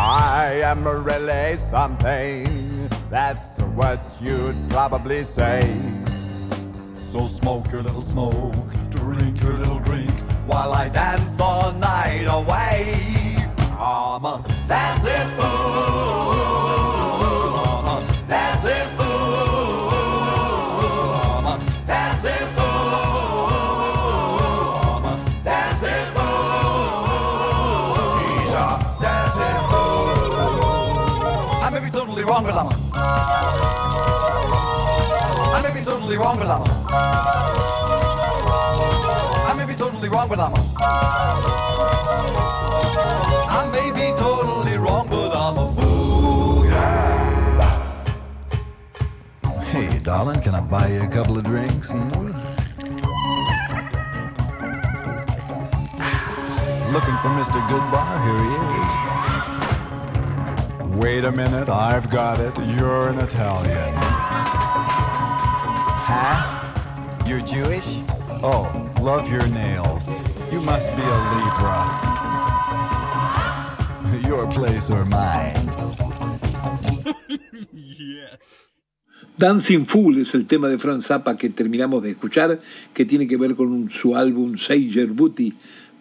I 0.07 0.61
am 0.63 0.87
really 0.87 1.57
something. 1.57 2.87
That's 3.09 3.57
what 3.73 3.99
you'd 4.21 4.55
probably 4.69 5.23
say. 5.23 5.65
So 7.11 7.27
smoke 7.27 7.71
your 7.71 7.81
little 7.81 8.03
smoke, 8.03 8.53
drink 8.91 9.41
your 9.41 9.53
little 9.53 9.79
drink, 9.79 10.11
while 10.45 10.73
I 10.73 10.89
dance 10.89 11.31
the 11.31 11.71
night 11.71 12.27
away. 12.29 13.35
I'm 13.79 14.25
a 14.25 14.45
dancing 14.67 15.29
fool. 15.39 16.04
Darling, 50.15 50.39
can 50.39 50.55
I 50.55 50.61
buy 50.61 50.87
you 50.87 51.01
a 51.01 51.07
couple 51.09 51.37
of 51.37 51.43
drinks? 51.43 51.89
Hmm? 51.89 52.31
Looking 56.93 57.17
for 57.21 57.31
Mr. 57.35 57.59
Goodbar? 57.67 58.23
Here 58.23 58.43
he 58.47 58.55
is. 60.87 60.95
Wait 60.95 61.23
a 61.25 61.31
minute, 61.33 61.67
I've 61.67 62.09
got 62.09 62.39
it. 62.39 62.57
You're 62.77 63.09
an 63.09 63.19
Italian. 63.19 63.93
Huh? 66.07 66.37
You're 67.27 67.41
Jewish? 67.41 67.99
Oh, 68.41 68.71
love 69.01 69.29
your 69.29 69.45
nails. 69.49 70.09
You 70.49 70.61
must 70.61 70.95
be 70.95 71.01
a 71.01 71.19
Libra. 71.33 71.81
Your 74.29 74.49
place 74.49 74.89
or 74.89 75.03
mine. 75.03 75.74
Dancing 79.37 79.85
Fool 79.85 80.19
es 80.19 80.33
el 80.33 80.45
tema 80.45 80.69
de 80.69 80.79
Franz 80.79 81.07
Zappa 81.07 81.35
que 81.35 81.49
terminamos 81.49 82.01
de 82.01 82.11
escuchar, 82.11 82.57
que 82.93 83.03
tiene 83.03 83.27
que 83.27 83.35
ver 83.35 83.55
con 83.55 83.89
su 83.89 84.15
álbum 84.15 84.57
Sager 84.57 85.07
Booty 85.07 85.53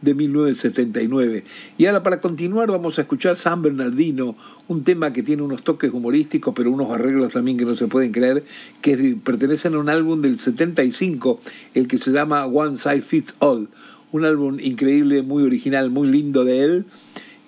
de 0.03 0.15
1979. 0.15 1.43
Y 1.77 1.87
ahora 1.87 2.05
para 2.05 2.21
continuar 2.21 2.71
vamos 2.71 2.97
a 2.97 3.03
escuchar 3.03 3.35
San 3.35 3.61
Bernardino, 3.61 4.37
un 4.69 4.85
tema 4.85 5.13
que 5.13 5.25
tiene 5.25 5.43
unos 5.43 5.65
toques 5.65 5.93
humorísticos, 5.93 6.55
pero 6.55 6.71
unos 6.71 6.93
arreglos 6.93 7.33
también 7.33 7.57
que 7.57 7.65
no 7.65 7.75
se 7.75 7.89
pueden 7.89 8.13
creer, 8.13 8.45
que 8.81 9.17
pertenecen 9.25 9.75
a 9.75 9.81
un 9.81 9.89
álbum 9.89 10.23
del 10.23 10.39
75, 10.39 11.41
el 11.75 11.89
que 11.89 11.99
se 11.99 12.13
llama 12.13 12.47
One 12.47 12.77
Size 12.77 13.03
Fits 13.03 13.35
All, 13.41 13.69
un 14.13 14.25
álbum 14.25 14.61
increíble, 14.61 15.23
muy 15.23 15.43
original, 15.43 15.91
muy 15.91 16.07
lindo 16.07 16.45
de 16.45 16.63
él, 16.63 16.85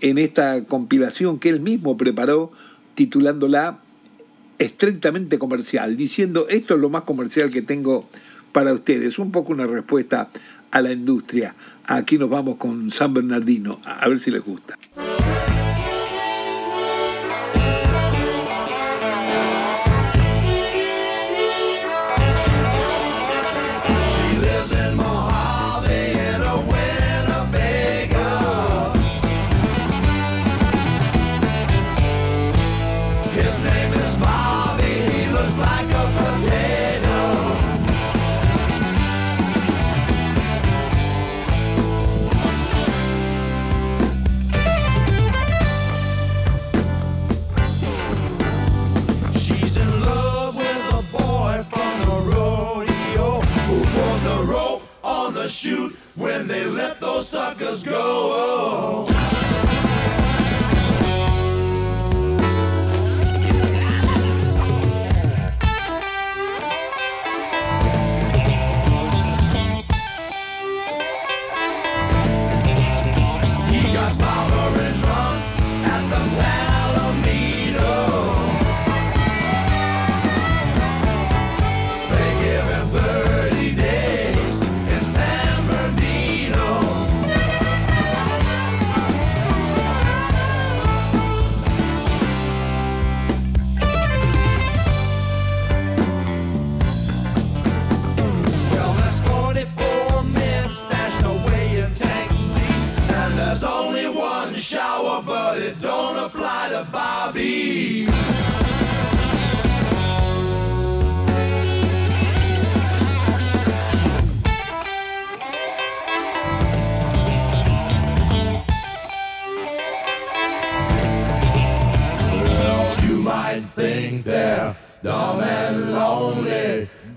en 0.00 0.18
esta 0.18 0.64
compilación 0.64 1.38
que 1.38 1.48
él 1.48 1.60
mismo 1.60 1.96
preparó 1.96 2.50
titulándola 2.96 3.85
estrictamente 4.58 5.38
comercial, 5.38 5.96
diciendo 5.96 6.46
esto 6.48 6.74
es 6.74 6.80
lo 6.80 6.88
más 6.88 7.02
comercial 7.02 7.50
que 7.50 7.62
tengo 7.62 8.08
para 8.52 8.72
ustedes. 8.72 9.18
Un 9.18 9.32
poco 9.32 9.52
una 9.52 9.66
respuesta 9.66 10.30
a 10.70 10.80
la 10.80 10.92
industria. 10.92 11.54
Aquí 11.84 12.18
nos 12.18 12.30
vamos 12.30 12.56
con 12.56 12.90
San 12.90 13.14
Bernardino, 13.14 13.80
a 13.84 14.08
ver 14.08 14.18
si 14.18 14.30
les 14.30 14.44
gusta. 14.44 14.76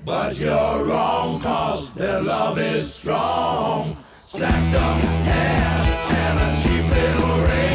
But 0.06 0.38
you're 0.38 0.84
wrong, 0.86 1.40
cause 1.42 1.94
their 1.94 2.22
love 2.22 2.58
is 2.58 2.94
strong. 2.94 3.98
Stacked 4.22 4.76
up 4.76 5.02
hair 5.26 5.70
and 6.18 6.40
a 6.40 6.62
cheap 6.62 6.90
little 6.90 7.38
ring. 7.48 7.69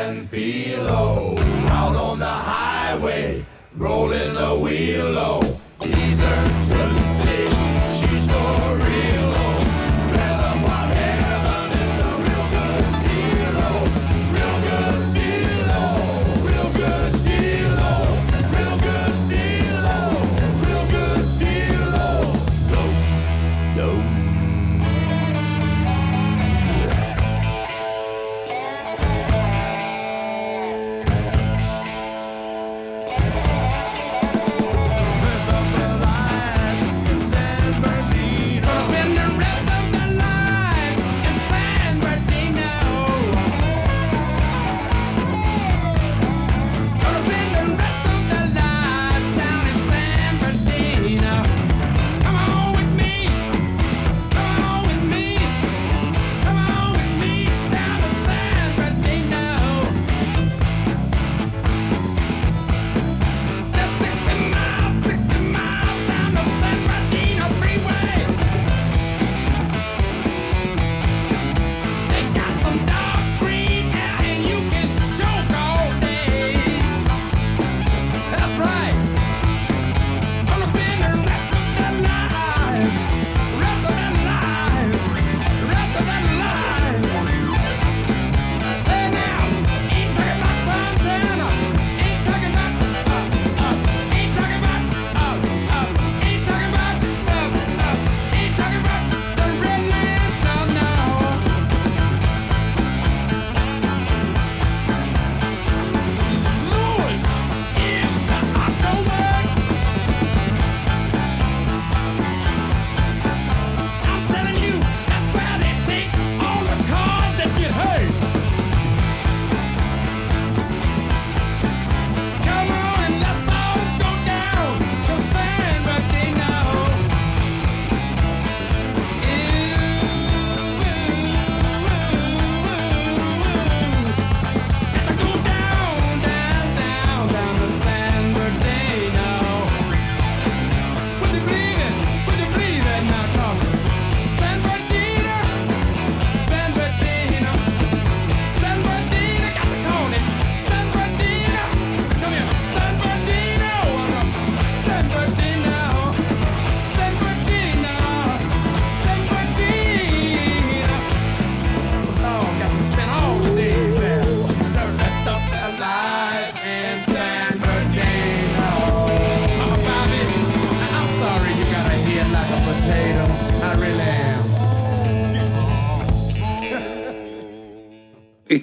and 0.00 0.28
feel 0.28 0.84
low. 0.84 1.36
Out 1.68 1.96
on 1.96 2.18
the 2.18 2.24
highway, 2.26 3.44
rolling 3.76 4.34
the 4.34 4.58
wheel 4.62 5.10
low. 5.10 5.49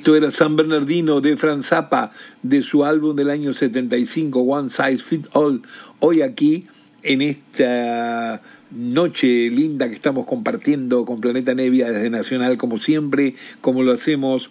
Esto 0.08 0.16
era 0.16 0.32
San 0.32 0.56
Bernardino 0.56 1.20
de 1.20 1.36
Franz 1.36 1.66
Zappa, 1.66 2.14
de 2.42 2.64
su 2.64 2.86
álbum 2.86 3.14
del 3.14 3.30
año 3.30 3.52
75, 3.52 4.40
One 4.40 4.70
Size 4.70 5.04
Fit 5.04 5.28
All. 5.34 5.64
Hoy 6.00 6.22
aquí, 6.22 6.66
en 7.04 7.22
esta 7.22 8.42
noche 8.72 9.50
linda 9.50 9.90
que 9.90 9.96
estamos 9.96 10.26
compartiendo 10.26 11.04
con 11.04 11.20
Planeta 11.20 11.54
Nevia 11.56 11.92
desde 11.92 12.10
Nacional, 12.10 12.56
como 12.56 12.80
siempre, 12.80 13.36
como 13.60 13.84
lo 13.84 13.92
hacemos 13.92 14.50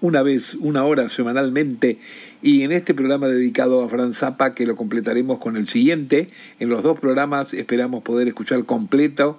una 0.00 0.24
vez, 0.24 0.54
una 0.54 0.84
hora 0.84 1.08
semanalmente, 1.08 2.00
y 2.42 2.62
en 2.62 2.72
este 2.72 2.92
programa 2.92 3.28
dedicado 3.28 3.84
a 3.84 3.88
Franz 3.88 4.18
Zappa, 4.18 4.56
que 4.56 4.66
lo 4.66 4.74
completaremos 4.74 5.38
con 5.38 5.56
el 5.56 5.68
siguiente. 5.68 6.26
En 6.58 6.70
los 6.70 6.82
dos 6.82 6.98
programas 6.98 7.54
esperamos 7.54 8.02
poder 8.02 8.26
escuchar 8.26 8.64
completo 8.64 9.38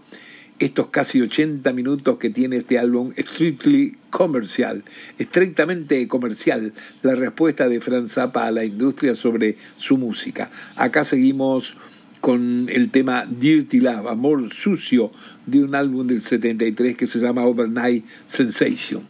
estos 0.60 0.90
casi 0.90 1.22
80 1.22 1.72
minutos 1.74 2.18
que 2.18 2.30
tiene 2.30 2.58
este 2.58 2.78
álbum 2.78 3.12
strictly 3.18 3.96
comercial, 4.10 4.84
estrictamente 5.18 6.08
comercial, 6.08 6.74
la 7.02 7.16
respuesta 7.16 7.68
de 7.70 7.82
Franz 7.82 8.14
Zappa 8.14 8.48
a 8.48 8.52
la 8.52 8.66
industria 8.66 9.16
sobre 9.16 9.58
su 9.78 9.98
música. 9.98 10.52
Acá 10.76 11.04
seguimos 11.04 11.76
con 12.22 12.68
el 12.70 12.92
tema 12.92 13.26
Dirty 13.26 13.80
Love, 13.80 14.08
Amor 14.08 14.54
Sucio, 14.54 15.12
de 15.46 15.64
un 15.64 15.74
álbum 15.76 16.06
del 16.06 16.22
73 16.22 16.98
que 16.98 17.08
se 17.08 17.20
llama 17.20 17.46
Overnight 17.46 18.06
Sensation. 18.26 19.08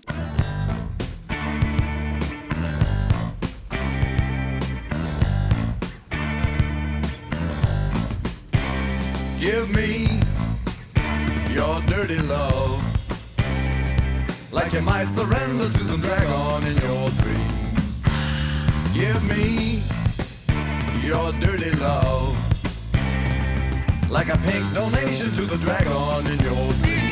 Give 9.39 9.69
me 9.69 10.08
your 11.49 11.81
dirty 11.81 12.17
love. 12.19 12.83
Like 14.51 14.73
you 14.73 14.81
might 14.81 15.09
surrender 15.09 15.69
to 15.69 15.83
some 15.83 16.01
dragon 16.01 16.67
in 16.67 16.77
your 16.77 17.09
dreams. 17.21 18.01
Give 18.93 19.23
me 19.23 19.83
your 21.01 21.31
dirty 21.33 21.71
love. 21.71 22.35
Like 24.09 24.29
a 24.29 24.37
pink 24.37 24.73
donation 24.73 25.31
to 25.31 25.45
the 25.45 25.57
dragon 25.57 26.27
in 26.27 26.39
your 26.39 26.73
dreams. 26.73 27.09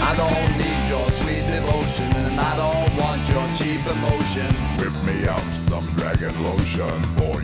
I 0.00 0.14
don't 0.16 0.56
need 0.56 0.88
your 0.88 1.10
sweet 1.10 1.44
devotion, 1.50 2.10
and 2.16 2.40
I 2.40 2.56
don't 2.56 2.96
want 2.96 3.28
your 3.28 3.46
cheap 3.54 3.84
emotion. 3.86 4.54
Whip 4.78 4.94
me 5.04 5.26
up 5.26 5.42
some 5.54 5.84
dragon 5.96 6.32
lotion 6.42 7.02
for 7.16 7.37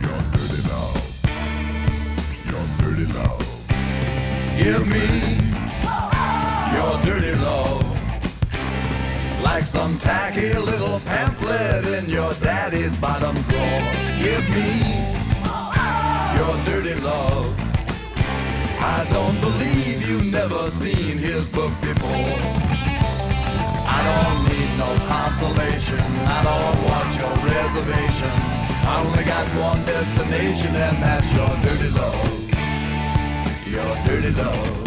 Give 4.65 4.87
me 4.87 5.05
your 6.73 6.99
dirty 7.03 7.35
love. 7.35 7.85
Like 9.43 9.67
some 9.67 9.99
tacky 9.99 10.53
little 10.53 10.99
pamphlet 11.01 11.85
in 11.85 12.09
your 12.09 12.33
daddy's 12.41 12.95
bottom 12.95 13.35
drawer. 13.43 13.81
Give 14.23 14.43
me 14.49 14.69
your 16.35 16.55
dirty 16.65 16.99
love. 16.99 17.53
I 18.81 19.07
don't 19.11 19.39
believe 19.39 20.09
you've 20.09 20.31
never 20.31 20.71
seen 20.71 21.19
his 21.19 21.47
book 21.47 21.71
before. 21.79 22.35
I 23.85 23.99
don't 24.09 24.45
need 24.49 24.71
no 24.79 24.91
consolation. 25.05 25.99
I 26.25 26.41
don't 26.49 26.77
want 26.89 27.11
your 27.21 27.35
reservation. 27.53 28.33
I 28.89 29.03
only 29.05 29.25
got 29.25 29.45
one 29.61 29.85
destination, 29.85 30.75
and 30.75 31.03
that's 31.03 31.31
your 31.33 31.55
dirty 31.61 31.89
love. 31.91 32.44
Your 33.65 33.95
dirty 34.05 34.29
love. 34.29 34.84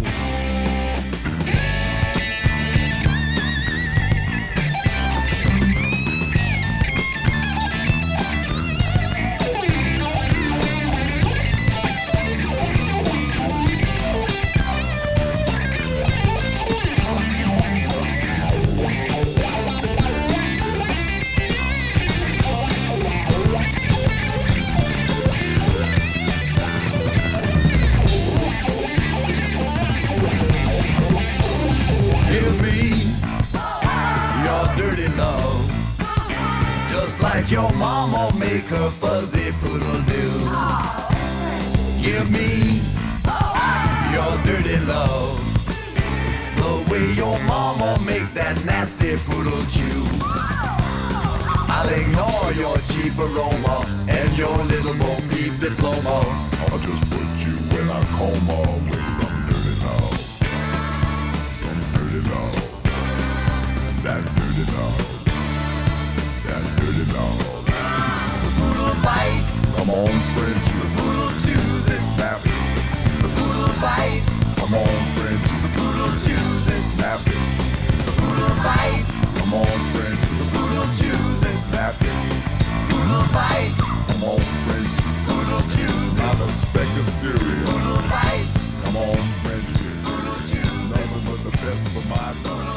Love. 64.79 64.99
That 66.47 66.63
dirty 66.79 67.05
love. 67.13 67.39
The 68.43 68.51
poodle 68.59 68.95
bites, 69.03 69.75
Come 69.77 69.91
on, 69.91 70.13
Frenchie. 70.35 70.79
the 70.83 70.89
poodle 70.97 71.33
chews 71.43 71.87
it. 71.89 72.03
Snap. 72.15 72.41
The 73.23 73.29
poodle 73.37 73.75
bites, 73.83 74.27
Come 74.61 74.75
on, 74.75 74.99
Frenchie. 75.17 75.59
the 75.65 75.71
poodle 75.77 76.13
chews 76.25 76.67
it. 76.75 76.83
Snap. 76.95 77.21
The 77.25 78.13
poodle 78.21 78.55
bites, 78.65 79.11
Come 79.39 79.55
on, 79.55 79.79
Frenchie. 79.93 80.35
the 80.41 80.47
poodle 80.55 80.89
chews 80.99 81.43
it. 81.51 81.57
Snap. 81.67 81.95
Poodle 82.91 83.27
bites, 83.35 84.05
Come 84.09 84.25
on, 84.25 84.41
Frenchie. 84.65 85.11
poodle 85.27 85.63
it. 85.75 86.19
Not 86.19 86.41
a 86.41 86.49
speck 86.49 86.91
of 86.99 87.05
cereal. 87.05 87.67
Poodle 87.67 88.03
bites, 88.13 88.53
Come 88.85 88.97
on, 88.97 89.19
it. 90.55 90.65
Nothing 90.91 91.23
but 91.27 91.41
the 91.45 91.53
best 91.63 91.89
for 91.91 92.05
my 92.09 92.35
dog. 92.45 92.68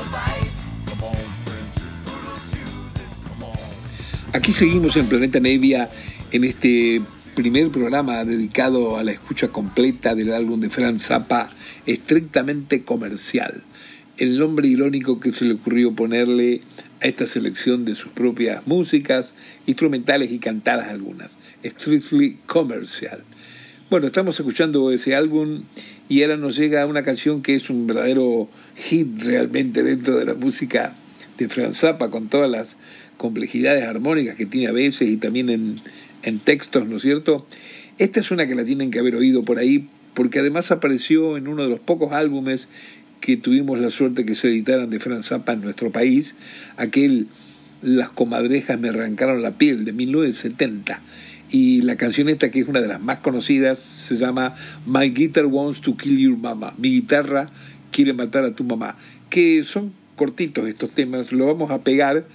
Aquí 4.34 4.54
seguimos 4.54 4.96
en 4.96 5.08
Planeta 5.08 5.42
Nevia 5.42 5.90
en 6.32 6.46
este 6.46 7.02
primer 7.36 7.68
programa 7.68 8.24
dedicado 8.24 8.96
a 8.96 9.04
la 9.04 9.12
escucha 9.12 9.50
completa 9.50 10.16
del 10.16 10.32
álbum 10.34 10.62
de 10.62 10.70
Franz 10.70 11.08
Zappa, 11.08 11.50
estrictamente 11.86 12.84
comercial. 12.84 13.62
El 14.16 14.40
nombre 14.40 14.70
irónico 14.70 15.20
que 15.20 15.34
se 15.34 15.44
le 15.44 15.56
ocurrió 15.56 15.94
ponerle 15.94 16.62
a 17.02 17.08
esta 17.08 17.28
selección 17.28 17.84
de 17.84 17.96
sus 17.96 18.14
propias 18.14 18.66
músicas, 18.66 19.34
instrumentales 19.66 20.32
y 20.32 20.40
cantadas 20.40 20.88
algunas. 20.88 21.32
Strictly 21.66 22.38
Commercial. 22.46 23.24
Bueno, 23.90 24.08
estamos 24.08 24.40
escuchando 24.40 24.94
ese 24.94 25.14
álbum 25.14 25.64
y 26.08 26.24
ahora 26.24 26.38
nos 26.38 26.56
llega 26.56 26.86
una 26.86 27.04
canción 27.04 27.42
que 27.42 27.56
es 27.56 27.70
un 27.70 27.86
verdadero 27.86 28.48
hit 28.78 29.24
realmente 29.24 29.84
dentro 29.84 30.16
de 30.16 30.24
la 30.24 30.36
música 30.36 30.96
de 31.38 31.50
Franz 31.50 31.80
Zappa, 31.80 32.10
con 32.10 32.30
todas 32.30 32.50
las 32.50 32.78
complejidades 33.22 33.86
armónicas 33.86 34.36
que 34.36 34.48
tiene 34.48 34.66
a 34.66 34.72
veces 34.72 35.08
y 35.08 35.16
también 35.16 35.52
en, 35.52 35.76
en 36.24 36.40
textos, 36.40 36.88
¿no 36.90 36.96
es 36.96 37.04
cierto? 37.04 37.46
Esta 38.00 38.20
es 38.20 38.32
una 38.32 38.48
que 38.48 38.56
la 38.56 38.66
tienen 38.66 38.90
que 38.90 38.98
haber 38.98 39.16
oído 39.16 39.44
por 39.44 39.60
ahí, 39.60 39.88
porque 40.16 40.40
además 40.40 40.72
apareció 40.72 41.38
en 41.38 41.48
uno 41.48 41.62
de 41.62 41.70
los 41.70 41.80
pocos 41.80 42.14
álbumes 42.14 42.68
que 43.20 43.38
tuvimos 43.38 43.80
la 43.80 43.92
suerte 43.92 44.26
que 44.26 44.34
se 44.34 44.48
editaran 44.48 44.90
de 44.90 45.00
Franz 45.00 45.28
Zappa 45.28 45.54
en 45.54 45.62
nuestro 45.62 45.92
país, 45.92 46.34
aquel 46.78 47.28
Las 47.84 48.12
comadrejas 48.12 48.80
me 48.80 48.90
arrancaron 48.90 49.44
la 49.44 49.52
piel 49.52 49.86
de 49.86 49.94
1970. 49.94 51.00
Y 51.52 51.84
la 51.84 51.98
canción 51.98 52.28
esta, 52.28 52.50
que 52.50 52.62
es 52.62 52.68
una 52.68 52.82
de 52.82 52.88
las 52.88 53.02
más 53.02 53.20
conocidas, 53.20 53.78
se 53.78 54.16
llama 54.16 54.56
My 54.88 55.12
Guitar 55.12 55.46
Wants 55.46 55.82
to 55.82 55.96
Kill 55.96 56.18
Your 56.18 56.38
Mama. 56.38 56.74
Mi 56.80 56.90
guitarra 56.90 57.52
quiere 57.92 58.14
matar 58.14 58.46
a 58.46 58.54
tu 58.54 58.64
mamá. 58.64 58.98
Que 59.30 59.64
son 59.64 59.94
cortitos 60.16 60.68
estos 60.68 60.90
temas, 60.90 61.32
lo 61.32 61.46
vamos 61.46 61.70
a 61.70 61.84
pegar 61.84 62.26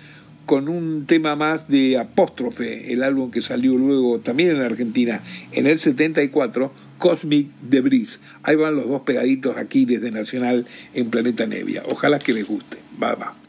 con 0.46 0.68
un 0.68 1.06
tema 1.06 1.36
más 1.36 1.68
de 1.68 1.98
Apóstrofe, 1.98 2.92
el 2.92 3.02
álbum 3.02 3.30
que 3.30 3.42
salió 3.42 3.74
luego 3.76 4.20
también 4.20 4.50
en 4.50 4.62
Argentina 4.62 5.20
en 5.52 5.66
el 5.66 5.78
74, 5.78 6.72
Cosmic 6.98 7.48
Debris. 7.60 8.20
Ahí 8.42 8.56
van 8.56 8.76
los 8.76 8.88
dos 8.88 9.02
pegaditos 9.02 9.56
aquí 9.56 9.84
desde 9.84 10.10
Nacional 10.10 10.66
en 10.94 11.10
Planeta 11.10 11.46
Nevia. 11.46 11.82
Ojalá 11.88 12.18
que 12.20 12.32
les 12.32 12.46
guste. 12.46 12.78
Va, 13.02 13.14
va. 13.14 13.45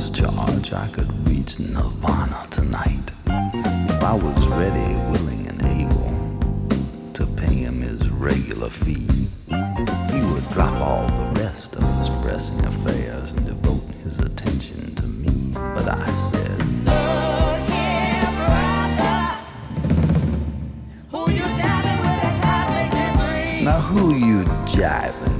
discharge, 0.00 0.72
I 0.72 0.88
could 0.88 1.28
reach 1.28 1.58
nirvana 1.58 2.46
tonight. 2.50 3.10
If 3.26 4.02
I 4.02 4.14
was 4.14 4.48
ready, 4.48 4.94
willing, 5.10 5.46
and 5.46 5.60
able 5.82 7.12
to 7.12 7.26
pay 7.36 7.56
him 7.56 7.82
his 7.82 8.08
regular 8.08 8.70
fee, 8.70 9.06
he 9.46 10.22
would 10.32 10.48
drop 10.52 10.80
all 10.80 11.06
the 11.06 11.40
rest 11.42 11.74
of 11.74 11.82
his 11.98 12.08
pressing 12.22 12.64
affairs 12.64 13.30
and 13.32 13.44
devote 13.44 13.82
his 14.02 14.18
attention 14.20 14.94
to 14.94 15.02
me. 15.02 15.52
But 15.52 15.86
I 15.86 16.06
said, 16.30 16.58
Look 16.86 17.60
here, 17.68 18.30
brother. 18.40 19.36
Who 21.10 21.30
you 21.30 21.46
jiving 21.60 22.00
with 22.00 22.42
cosmic? 22.42 23.64
Now 23.64 23.80
who 23.82 24.14
you 24.14 24.44
jiving? 24.64 25.39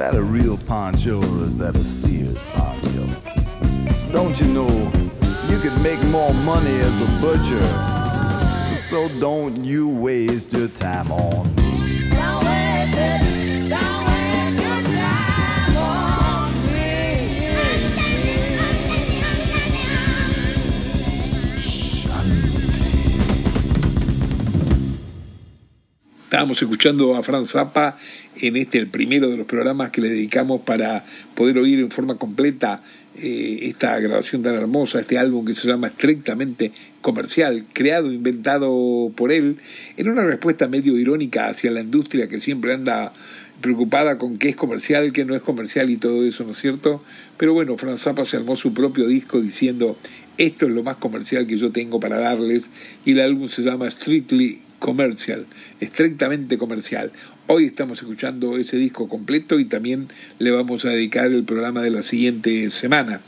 That 0.00 0.14
a 0.14 0.22
real 0.22 0.56
poncho 0.56 1.18
or 1.18 1.44
is 1.44 1.58
that 1.58 1.76
a 1.76 1.84
Sears 1.84 2.38
poncho? 2.54 3.06
Don't 4.10 4.40
you 4.40 4.46
know 4.46 4.66
you 5.46 5.60
could 5.60 5.78
make 5.82 6.02
more 6.04 6.32
money 6.32 6.80
as 6.80 7.02
a 7.02 7.20
butcher? 7.20 7.60
So 8.88 9.10
don't 9.20 9.62
you 9.62 9.90
waste 9.90 10.54
your 10.54 10.68
time 10.68 11.12
on 11.12 11.54
me. 11.54 12.08
Don't 12.08 12.42
waste 12.42 12.96
it. 12.96 13.30
Estábamos 26.30 26.62
escuchando 26.62 27.12
a 27.16 27.24
Franz 27.24 27.50
Zappa 27.50 27.96
en 28.40 28.56
este, 28.56 28.78
el 28.78 28.88
primero 28.88 29.28
de 29.28 29.36
los 29.36 29.46
programas 29.46 29.90
que 29.90 30.00
le 30.00 30.08
dedicamos 30.08 30.62
para 30.62 31.04
poder 31.34 31.58
oír 31.58 31.80
en 31.80 31.90
forma 31.90 32.16
completa 32.16 32.82
eh, 33.16 33.60
esta 33.62 33.98
grabación 33.98 34.42
tan 34.42 34.54
hermosa, 34.54 35.00
este 35.00 35.18
álbum 35.18 35.44
que 35.44 35.54
se 35.54 35.66
llama 35.66 35.88
estrictamente 35.88 36.72
comercial, 37.00 37.64
creado, 37.72 38.12
inventado 38.12 39.10
por 39.16 39.32
él, 39.32 39.56
en 39.96 40.08
una 40.08 40.22
respuesta 40.22 40.68
medio 40.68 40.96
irónica 40.96 41.48
hacia 41.48 41.70
la 41.70 41.80
industria 41.80 42.28
que 42.28 42.40
siempre 42.40 42.72
anda 42.72 43.12
preocupada 43.60 44.16
con 44.16 44.38
qué 44.38 44.50
es 44.50 44.56
comercial, 44.56 45.12
qué 45.12 45.24
no 45.24 45.34
es 45.34 45.42
comercial 45.42 45.90
y 45.90 45.96
todo 45.96 46.24
eso, 46.24 46.44
¿no 46.44 46.52
es 46.52 46.58
cierto? 46.58 47.02
Pero 47.36 47.52
bueno, 47.52 47.76
Franz 47.76 48.02
Zappa 48.02 48.24
se 48.24 48.36
armó 48.36 48.56
su 48.56 48.72
propio 48.72 49.06
disco 49.06 49.40
diciendo, 49.40 49.98
esto 50.38 50.66
es 50.66 50.72
lo 50.72 50.82
más 50.82 50.96
comercial 50.96 51.46
que 51.46 51.58
yo 51.58 51.70
tengo 51.70 52.00
para 52.00 52.18
darles, 52.18 52.70
y 53.04 53.12
el 53.12 53.20
álbum 53.20 53.48
se 53.48 53.62
llama 53.62 53.90
Strictly 53.90 54.62
Commercial, 54.78 55.46
estrictamente 55.80 56.56
comercial. 56.56 57.12
Hoy 57.52 57.64
estamos 57.66 57.98
escuchando 57.98 58.56
ese 58.58 58.76
disco 58.76 59.08
completo 59.08 59.58
y 59.58 59.64
también 59.64 60.06
le 60.38 60.52
vamos 60.52 60.84
a 60.84 60.90
dedicar 60.90 61.32
el 61.32 61.42
programa 61.42 61.82
de 61.82 61.90
la 61.90 62.04
siguiente 62.04 62.70
semana. 62.70 63.22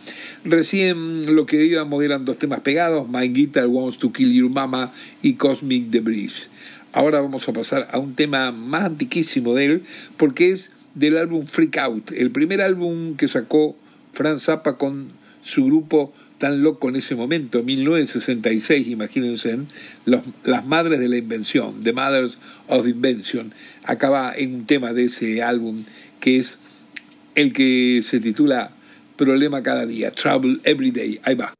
Recién 0.45 1.35
lo 1.35 1.45
que 1.45 1.65
íbamos 1.65 2.05
eran 2.05 2.25
dos 2.25 2.39
temas 2.39 2.61
pegados, 2.61 3.09
My 3.09 3.31
Guitar 3.31 3.67
Wants 3.67 3.99
to 3.99 4.13
Kill 4.13 4.33
Your 4.33 4.49
Mama 4.49 4.93
y 5.23 5.33
Cosmic 5.33 5.87
Debris. 5.87 6.51
Ahora 6.93 7.21
vamos 7.21 7.49
a 7.49 7.53
pasar 7.53 7.89
a 7.91 7.99
un 7.99 8.15
tema 8.15 8.53
más 8.53 8.85
antiquísimo 8.85 9.57
de 9.57 9.65
él, 9.65 9.83
porque 10.17 10.53
es 10.53 10.71
del 10.95 11.19
álbum 11.19 11.45
Freak 11.45 11.79
Out, 11.79 12.13
el 12.13 12.31
primer 12.31 12.61
álbum 12.61 13.17
que 13.17 13.27
sacó 13.27 13.75
Franz 14.13 14.45
Zappa 14.45 14.79
con 14.79 15.09
su 15.43 15.65
grupo 15.65 16.13
tan 16.43 16.61
loco 16.61 16.89
en 16.89 16.97
ese 16.97 17.15
momento, 17.15 17.63
1966, 17.63 18.89
imagínense, 18.89 19.61
las 20.05 20.67
madres 20.67 20.99
de 20.99 21.09
la 21.09 21.17
invención, 21.17 21.79
The 21.85 21.93
Mothers 21.93 22.37
of 22.67 22.85
Invention, 22.89 23.55
acaba 23.85 24.35
en 24.37 24.57
un 24.57 24.67
tema 24.67 24.93
de 24.93 25.05
ese 25.05 25.41
álbum 25.41 25.85
que 26.19 26.39
es 26.39 26.59
el 27.37 27.53
que 27.53 28.01
se 28.03 28.19
titula 28.19 28.73
Problema 29.17 29.63
cada 29.63 29.87
día, 29.87 30.11
Trouble 30.11 30.59
Every 30.65 30.91
Day. 30.91 31.21
Ahí 31.23 31.37
va. 31.37 31.55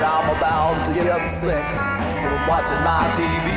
I'm 0.00 0.36
about 0.36 0.86
to 0.86 0.94
get 0.94 1.97
watching 2.48 2.80
my 2.80 3.04
TV. 3.12 3.52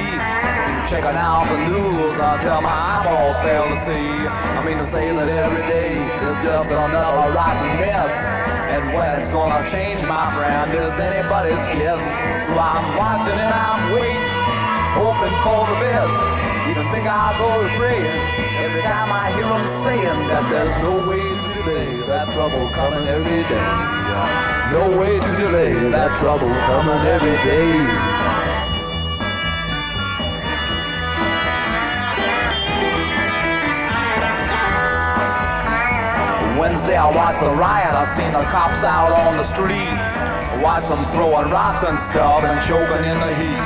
Checking 0.92 1.16
out 1.16 1.48
the 1.48 1.60
news 1.72 2.16
until 2.20 2.60
my 2.60 2.76
eyeballs 3.00 3.40
fail 3.40 3.64
to 3.72 3.80
see. 3.80 4.28
I 4.28 4.60
mean 4.68 4.78
to 4.78 4.86
say 4.86 5.08
that 5.16 5.30
every 5.32 5.64
day 5.72 5.96
is 5.96 6.38
just 6.44 6.70
another 6.70 7.32
rotten 7.32 7.80
mess. 7.80 8.12
And 8.68 8.92
when 8.92 9.16
it's 9.16 9.32
gonna 9.32 9.64
change, 9.64 10.04
my 10.04 10.28
friend, 10.36 10.68
is 10.76 11.00
anybody's 11.00 11.64
guess. 11.72 12.04
So 12.52 12.54
I'm 12.60 12.86
watching 13.00 13.40
and 13.40 13.54
I'm 13.56 13.82
waiting, 13.96 14.36
hoping 15.00 15.36
for 15.48 15.64
the 15.72 15.78
best. 15.80 16.16
Even 16.68 16.86
think 16.92 17.08
I'll 17.08 17.32
go 17.40 17.48
to 17.64 17.72
praying 17.80 18.20
every 18.60 18.84
time 18.84 19.08
I 19.08 19.32
hear 19.32 19.48
them 19.48 19.66
saying 19.88 20.20
that 20.28 20.44
there's 20.52 20.76
no 20.84 20.94
way 21.08 21.24
to 21.24 21.48
delay 21.56 21.88
that 22.12 22.28
trouble 22.36 22.68
coming 22.76 23.08
every 23.08 23.44
day. 23.48 23.72
No 24.76 24.84
way 25.00 25.16
to 25.16 25.32
delay 25.40 25.72
that 25.96 26.12
trouble 26.20 26.52
coming 26.68 27.02
every 27.08 27.38
day. 27.48 28.11
Wednesday 36.62 36.94
I 36.94 37.10
watched 37.10 37.42
the 37.42 37.50
riot, 37.58 37.90
I 37.90 38.06
seen 38.06 38.30
the 38.38 38.46
cops 38.54 38.86
out 38.86 39.10
on 39.26 39.34
the 39.34 39.42
street. 39.42 39.98
Watch 40.62 40.94
them 40.94 41.02
throwing 41.10 41.50
rocks 41.50 41.82
and 41.82 41.98
stuff 41.98 42.46
and 42.46 42.62
choking 42.62 43.02
in 43.02 43.18
the 43.18 43.34
heat. 43.34 43.66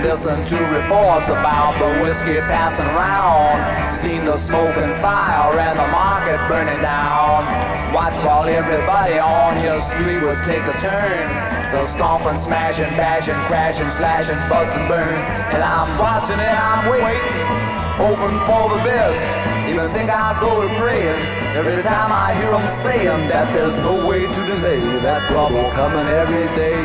Listen 0.00 0.40
to 0.48 0.56
reports 0.72 1.28
about 1.28 1.76
the 1.76 2.00
whiskey 2.00 2.40
passing 2.48 2.88
around. 2.96 3.92
Seen 3.92 4.24
the 4.24 4.40
smoke 4.40 4.80
and 4.80 4.96
fire 4.96 5.52
and 5.60 5.76
the 5.76 5.88
market 5.92 6.40
burning 6.48 6.80
down. 6.80 7.44
Watch 7.92 8.16
while 8.24 8.48
everybody 8.48 9.20
on 9.20 9.60
your 9.60 9.76
street 9.84 10.24
would 10.24 10.40
take 10.40 10.64
a 10.64 10.76
turn. 10.80 11.28
The 11.68 11.84
stomping, 11.84 12.40
smashing, 12.40 12.96
bashing, 12.96 13.36
crashing, 13.44 13.92
slashing, 13.92 14.40
busting, 14.48 14.88
burn. 14.88 15.20
And 15.52 15.60
I'm 15.60 16.00
watching 16.00 16.40
it, 16.40 16.48
I'm 16.48 16.80
waiting, 16.88 17.69
hoping 18.00 18.38
for 18.48 18.64
the 18.72 18.80
best. 18.82 19.20
Even 19.68 19.88
think 19.92 20.08
I'll 20.08 20.38
go 20.40 20.64
to 20.64 20.68
praying 20.80 21.20
every 21.52 21.82
time 21.82 22.10
I 22.10 22.32
hear 22.40 22.50
them 22.50 22.68
saying 22.80 23.28
that 23.28 23.52
there's 23.52 23.76
no 23.84 24.08
way 24.08 24.24
to 24.24 24.40
delay 24.48 24.80
that 25.04 25.28
trouble 25.28 25.68
coming 25.76 26.08
every 26.08 26.48
day. 26.56 26.80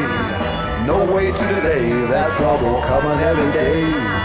No 0.85 1.07
way 1.07 1.31
to 1.31 1.45
delay 1.55 1.89
that 2.11 2.35
trouble 2.35 2.81
coming 2.81 3.19
every 3.23 3.51
day. 3.53 4.24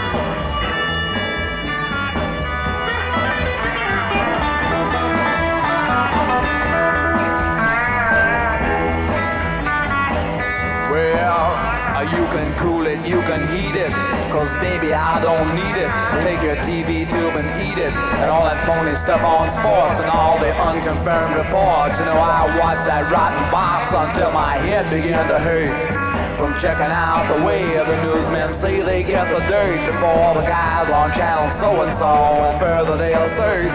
You 12.09 12.25
can 12.33 12.49
cool 12.57 12.87
it, 12.87 12.97
you 13.05 13.21
can 13.29 13.45
heat 13.53 13.77
it. 13.77 13.91
Cause 14.31 14.51
baby, 14.57 14.93
I 14.93 15.21
don't 15.21 15.53
need 15.53 15.77
it. 15.77 15.89
Take 16.25 16.41
your 16.41 16.55
TV 16.57 17.05
tube 17.05 17.35
and 17.37 17.47
eat 17.61 17.77
it. 17.77 17.93
And 18.21 18.31
all 18.31 18.45
that 18.45 18.65
phony 18.65 18.95
stuff 18.95 19.21
on 19.23 19.49
sports 19.49 19.99
and 19.99 20.09
all 20.09 20.39
the 20.39 20.49
unconfirmed 20.55 21.35
reports. 21.35 21.99
You 21.99 22.05
know, 22.05 22.17
I 22.17 22.49
watched 22.57 22.85
that 22.85 23.11
rotten 23.11 23.51
box 23.51 23.93
until 23.93 24.31
my 24.31 24.57
head 24.57 24.89
began 24.89 25.27
to 25.29 25.37
hurt. 25.37 26.00
From 26.41 26.57
checking 26.57 26.89
out 26.89 27.29
the 27.29 27.45
way 27.45 27.61
the 27.61 28.01
newsmen 28.01 28.51
say 28.51 28.81
they 28.81 29.03
get 29.03 29.29
the 29.29 29.45
dirt 29.45 29.77
before 29.85 30.33
the 30.33 30.41
guys 30.41 30.89
on 30.89 31.13
channel 31.13 31.47
so 31.51 31.83
and 31.83 31.93
so. 31.93 32.09
And 32.09 32.59
further, 32.59 32.97
they 32.97 33.13
assert 33.13 33.69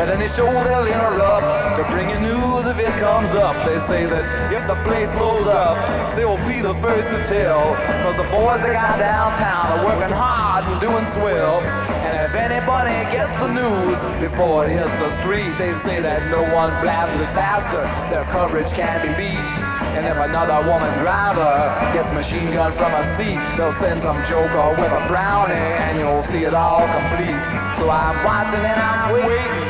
that 0.00 0.08
any 0.08 0.26
show 0.26 0.48
they'll 0.64 0.88
interrupt 0.88 1.76
to 1.76 1.84
bring 1.92 2.08
you 2.08 2.16
news 2.24 2.64
if 2.72 2.80
it 2.80 2.96
comes 3.04 3.36
up. 3.36 3.52
They 3.68 3.78
say 3.78 4.06
that 4.06 4.24
if 4.48 4.64
the 4.64 4.80
place 4.88 5.12
blows 5.12 5.46
up, 5.46 5.76
they 6.16 6.24
will 6.24 6.40
be 6.48 6.64
the 6.64 6.72
first 6.80 7.12
to 7.12 7.20
tell. 7.28 7.76
Cause 8.00 8.16
the 8.16 8.28
boys 8.32 8.64
they 8.64 8.72
got 8.72 8.96
downtown 8.96 9.76
are 9.76 9.84
working 9.84 10.16
hard 10.16 10.64
and 10.72 10.80
doing 10.80 11.04
swell. 11.04 11.60
And 12.00 12.16
if 12.24 12.32
anybody 12.32 12.96
gets 13.12 13.36
the 13.44 13.52
news 13.52 14.00
before 14.24 14.64
it 14.64 14.72
hits 14.72 14.96
the 15.04 15.10
street, 15.20 15.52
they 15.60 15.74
say 15.74 16.00
that 16.00 16.24
no 16.32 16.40
one 16.56 16.72
blabs 16.80 17.20
it 17.20 17.28
faster. 17.36 17.84
Their 18.08 18.24
coverage 18.32 18.72
can 18.72 19.04
be 19.04 19.12
beat. 19.20 19.55
And 19.96 20.04
if 20.04 20.18
another 20.20 20.60
woman 20.68 20.92
driver 21.00 21.72
gets 21.96 22.12
machine 22.12 22.52
gun 22.52 22.70
from 22.70 22.92
a 22.92 23.02
seat, 23.02 23.40
they'll 23.56 23.72
send 23.72 23.98
some 23.98 24.22
joker 24.28 24.68
with 24.76 24.92
a 24.92 25.02
brownie 25.08 25.56
and 25.56 25.98
you'll 25.98 26.22
see 26.22 26.44
it 26.44 26.52
all 26.52 26.84
complete. 26.84 27.40
So 27.80 27.88
I'm 27.88 28.20
watching 28.20 28.60
and 28.60 28.76
I'm 28.76 29.16
waiting, 29.16 29.64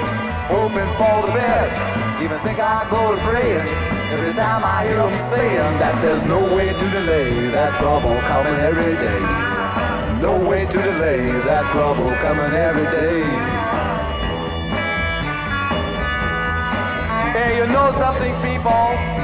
hoping 0.50 0.90
for 0.98 1.14
the 1.22 1.32
best. 1.32 1.78
Even 2.18 2.38
think 2.42 2.58
I'll 2.58 2.90
go 2.90 3.14
to 3.14 3.22
praying 3.22 3.70
every 4.10 4.34
time 4.34 4.66
I 4.66 4.90
hear 4.90 4.98
them 4.98 5.14
saying 5.30 5.78
that 5.78 5.94
there's 6.02 6.24
no 6.26 6.42
way 6.56 6.74
to 6.74 6.86
delay 6.90 7.46
that 7.54 7.78
trouble 7.78 8.18
coming 8.26 8.58
every 8.66 8.98
day. 8.98 9.22
No 10.18 10.42
way 10.50 10.66
to 10.66 10.78
delay 10.82 11.22
that 11.46 11.70
trouble 11.70 12.10
coming 12.18 12.50
every 12.50 12.88
day. 12.90 13.22
Hey, 17.30 17.58
you 17.58 17.66
know 17.70 17.92
something, 17.92 18.34
people? 18.42 19.15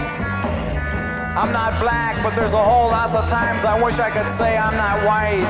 I'm 1.35 1.51
not 1.51 1.81
black, 1.81 2.23
but 2.23 2.35
there's 2.35 2.53
a 2.53 2.63
whole 2.63 2.91
lot 2.91 3.09
of 3.09 3.27
times 3.31 3.65
I 3.65 3.83
wish 3.83 3.99
I 3.99 4.11
could 4.11 4.31
say 4.31 4.59
I'm 4.59 4.77
not 4.77 5.01
white. 5.07 5.49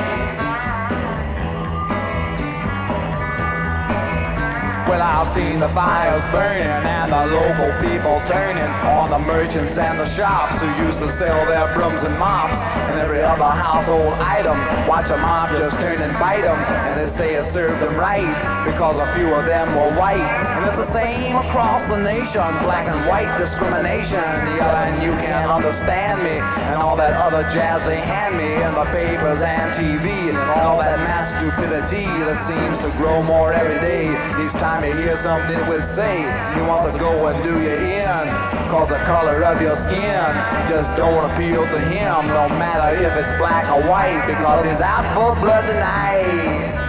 Well, 4.87 5.01
I've 5.01 5.27
seen 5.27 5.59
the 5.59 5.67
fires 5.69 6.25
burning 6.27 6.63
and 6.63 7.11
the 7.11 7.25
local 7.35 7.73
people 7.83 8.21
turning 8.25 8.63
on 8.95 9.09
the 9.09 9.19
merchants 9.19 9.77
and 9.77 9.99
the 9.99 10.05
shops 10.05 10.61
who 10.61 10.67
used 10.85 10.99
to 10.99 11.09
sell 11.09 11.45
their 11.47 11.73
brooms 11.75 12.03
and 12.03 12.17
mops 12.17 12.63
and 12.63 13.01
every 13.01 13.21
other 13.21 13.43
household 13.43 14.13
item. 14.23 14.55
Watch 14.87 15.09
a 15.09 15.17
mob 15.17 15.49
just 15.57 15.81
turn 15.81 16.01
and 16.01 16.13
bite 16.17 16.43
them, 16.43 16.59
and 16.87 16.97
they 16.97 17.07
say 17.07 17.35
it 17.35 17.45
served 17.45 17.81
them 17.81 17.95
right 17.97 18.23
because 18.63 18.97
a 18.99 19.13
few 19.15 19.33
of 19.35 19.45
them 19.45 19.67
were 19.75 19.99
white. 19.99 20.52
It's 20.63 20.77
the 20.77 20.85
same 20.85 21.35
across 21.35 21.87
the 21.87 22.01
nation, 22.01 22.41
black 22.63 22.87
and 22.87 23.07
white 23.07 23.37
discrimination. 23.37 24.23
Yeah, 24.55 24.87
and 24.87 25.03
you 25.03 25.11
can't 25.19 25.51
understand 25.51 26.23
me, 26.23 26.39
and 26.71 26.81
all 26.81 26.95
that 26.95 27.13
other 27.13 27.43
jazz 27.49 27.83
they 27.83 27.99
hand 27.99 28.37
me 28.37 28.55
in 28.55 28.73
the 28.73 28.85
papers 28.95 29.41
and 29.41 29.73
TV, 29.75 30.29
and 30.29 30.37
all 30.59 30.79
that 30.79 30.99
mass 30.99 31.35
stupidity 31.35 32.05
that 32.23 32.39
seems 32.41 32.79
to 32.79 32.89
grow 32.97 33.21
more 33.21 33.51
every 33.51 33.79
day. 33.81 34.07
Each 34.43 34.53
time 34.53 34.85
you 34.85 34.93
hear 34.95 35.17
something 35.17 35.59
would 35.67 35.85
say, 35.85 36.23
he 36.55 36.61
wants 36.61 36.85
to 36.85 36.97
go 36.97 37.27
and 37.27 37.43
do 37.43 37.61
you 37.61 37.75
in. 37.75 38.25
Cause 38.71 38.89
the 38.89 39.03
color 39.05 39.43
of 39.43 39.61
your 39.61 39.75
skin 39.75 40.31
just 40.67 40.95
don't 40.95 41.29
appeal 41.29 41.67
to 41.67 41.79
him, 41.79 42.27
no 42.27 42.47
matter 42.57 42.97
if 43.03 43.13
it's 43.17 43.33
black 43.37 43.69
or 43.69 43.87
white, 43.87 44.25
because 44.25 44.65
he's 44.65 44.81
out 44.81 45.05
for 45.13 45.39
blood 45.39 45.67
tonight. 45.67 46.82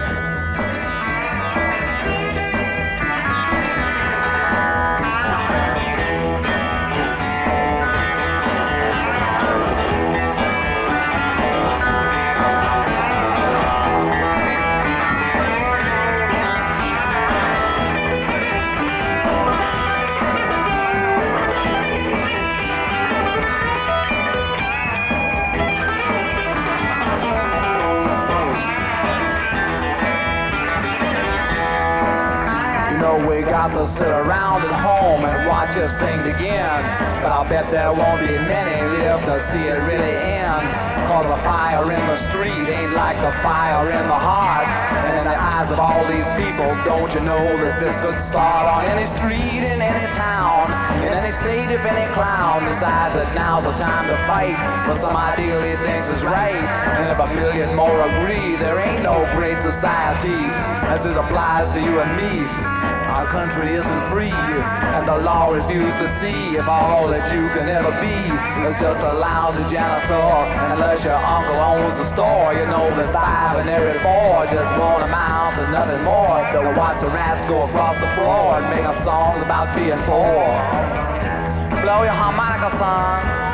Sit 33.87 34.07
around 34.07 34.65
at 34.65 34.73
home 34.81 35.21
and 35.25 35.47
watch 35.47 35.75
this 35.75 35.95
thing 35.97 36.17
begin. 36.25 36.81
But 37.21 37.29
I'll 37.29 37.47
bet 37.47 37.69
there 37.69 37.93
won't 37.93 38.21
be 38.21 38.33
many 38.33 38.81
live 38.97 39.21
to 39.25 39.39
see 39.39 39.61
it 39.61 39.77
really 39.85 40.15
end. 40.25 40.65
Cause 41.05 41.29
a 41.29 41.37
fire 41.45 41.85
in 41.93 42.01
the 42.09 42.17
street 42.17 42.65
ain't 42.65 42.93
like 42.93 43.17
a 43.17 43.31
fire 43.45 43.85
in 43.93 44.05
the 44.09 44.17
heart. 44.17 44.65
And 45.05 45.21
in 45.21 45.25
the 45.29 45.37
eyes 45.37 45.69
of 45.69 45.77
all 45.77 46.01
these 46.09 46.25
people, 46.33 46.65
don't 46.81 47.13
you 47.13 47.21
know 47.21 47.45
that 47.61 47.79
this 47.79 47.93
could 48.01 48.19
start 48.19 48.65
on 48.65 48.89
any 48.89 49.05
street 49.05 49.61
in 49.61 49.77
any 49.81 50.07
town, 50.17 50.65
in 51.05 51.13
any 51.13 51.29
state 51.29 51.69
if 51.69 51.85
any 51.85 52.09
clown 52.17 52.65
decides 52.65 53.13
that 53.13 53.29
now's 53.37 53.65
the 53.65 53.75
time 53.77 54.09
to 54.09 54.17
fight 54.25 54.57
for 54.89 54.97
some 54.97 55.15
ideal 55.15 55.61
he 55.61 55.77
thinks 55.85 56.09
is 56.09 56.25
right. 56.25 56.65
And 56.97 57.13
if 57.13 57.19
a 57.21 57.29
million 57.37 57.75
more 57.77 58.01
agree, 58.17 58.57
there 58.57 58.81
ain't 58.81 59.03
no 59.03 59.21
great 59.37 59.61
society 59.61 60.41
as 60.89 61.05
it 61.05 61.15
applies 61.15 61.69
to 61.71 61.79
you 61.79 62.01
and 62.01 62.11
me. 62.17 62.74
Our 63.25 63.31
country 63.31 63.73
isn't 63.73 64.01
free, 64.13 64.29
and 64.29 65.07
the 65.07 65.17
law 65.17 65.49
refuses 65.49 65.95
to 65.95 66.07
see 66.07 66.57
if 66.61 66.67
all 66.67 67.07
that 67.07 67.25
you 67.33 67.49
can 67.57 67.67
ever 67.67 67.89
be 67.97 68.13
is 68.69 68.77
just 68.79 69.01
a 69.01 69.13
lousy 69.17 69.65
janitor. 69.65 70.29
Unless 70.69 71.05
your 71.05 71.17
uncle 71.17 71.57
owns 71.57 71.97
the 71.97 72.05
store, 72.05 72.53
you 72.53 72.69
know 72.69 72.85
that 72.93 73.09
five 73.09 73.57
and 73.57 73.67
every 73.67 73.97
four 74.05 74.45
just 74.53 74.69
won't 74.77 75.01
amount 75.09 75.55
to 75.57 75.65
nothing 75.73 76.03
more 76.05 76.37
than 76.53 76.69
the 76.69 77.09
rats 77.09 77.45
go 77.45 77.65
across 77.65 77.97
the 77.99 78.09
floor 78.13 78.61
and 78.61 78.69
make 78.69 78.85
up 78.85 79.01
songs 79.01 79.41
about 79.41 79.75
being 79.75 79.97
poor. 80.05 80.45
Blow 81.81 82.05
your 82.05 82.13
harmonica, 82.13 82.77
son. 82.77 83.44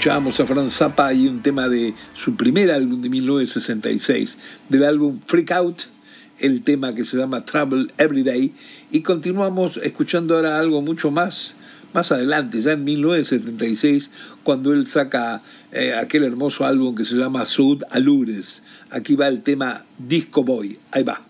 Escuchábamos 0.00 0.40
a 0.40 0.46
Franz 0.46 0.72
Zappa 0.72 1.12
y 1.12 1.28
un 1.28 1.42
tema 1.42 1.68
de 1.68 1.92
su 2.14 2.34
primer 2.34 2.70
álbum 2.70 3.02
de 3.02 3.10
1966, 3.10 4.38
del 4.70 4.84
álbum 4.84 5.20
Freak 5.26 5.50
Out, 5.50 5.82
el 6.38 6.62
tema 6.62 6.94
que 6.94 7.04
se 7.04 7.18
llama 7.18 7.44
Trouble 7.44 7.88
Every 7.98 8.22
Day, 8.22 8.54
y 8.90 9.02
continuamos 9.02 9.76
escuchando 9.76 10.36
ahora 10.36 10.58
algo 10.58 10.80
mucho 10.80 11.10
más, 11.10 11.54
más 11.92 12.12
adelante, 12.12 12.62
ya 12.62 12.72
en 12.72 12.84
1976, 12.84 14.10
cuando 14.42 14.72
él 14.72 14.86
saca 14.86 15.42
eh, 15.70 15.92
aquel 15.92 16.24
hermoso 16.24 16.64
álbum 16.64 16.94
que 16.94 17.04
se 17.04 17.16
llama 17.16 17.44
Sud 17.44 17.82
Alures. 17.90 18.62
Aquí 18.88 19.16
va 19.16 19.28
el 19.28 19.42
tema 19.42 19.84
Disco 19.98 20.42
Boy, 20.42 20.78
ahí 20.92 21.02
va. 21.02 21.29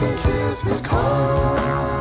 the 0.00 0.16
kiss. 0.22 1.99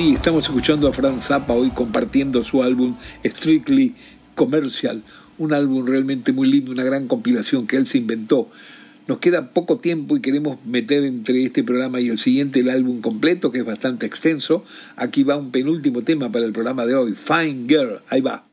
sí, 0.00 0.14
estamos 0.14 0.44
escuchando 0.44 0.88
a 0.88 0.94
Franz 0.94 1.26
Zappa 1.26 1.52
hoy 1.52 1.68
compartiendo 1.72 2.42
su 2.42 2.62
álbum 2.62 2.96
Strictly 3.22 3.94
Commercial, 4.34 5.02
un 5.36 5.52
álbum 5.52 5.84
realmente 5.84 6.32
muy 6.32 6.48
lindo, 6.48 6.72
una 6.72 6.84
gran 6.84 7.06
compilación 7.06 7.66
que 7.66 7.76
él 7.76 7.86
se 7.86 7.98
inventó. 7.98 8.48
Nos 9.06 9.18
queda 9.18 9.50
poco 9.50 9.78
tiempo 9.78 10.16
y 10.16 10.22
queremos 10.22 10.56
meter 10.64 11.04
entre 11.04 11.44
este 11.44 11.62
programa 11.64 12.00
y 12.00 12.08
el 12.08 12.16
siguiente 12.16 12.60
el 12.60 12.70
álbum 12.70 13.02
completo, 13.02 13.52
que 13.52 13.58
es 13.58 13.64
bastante 13.66 14.06
extenso. 14.06 14.64
Aquí 14.96 15.22
va 15.22 15.36
un 15.36 15.50
penúltimo 15.50 16.00
tema 16.00 16.32
para 16.32 16.46
el 16.46 16.52
programa 16.52 16.86
de 16.86 16.94
hoy, 16.94 17.12
Fine 17.14 17.66
Girl, 17.68 18.00
ahí 18.08 18.22
va. 18.22 18.46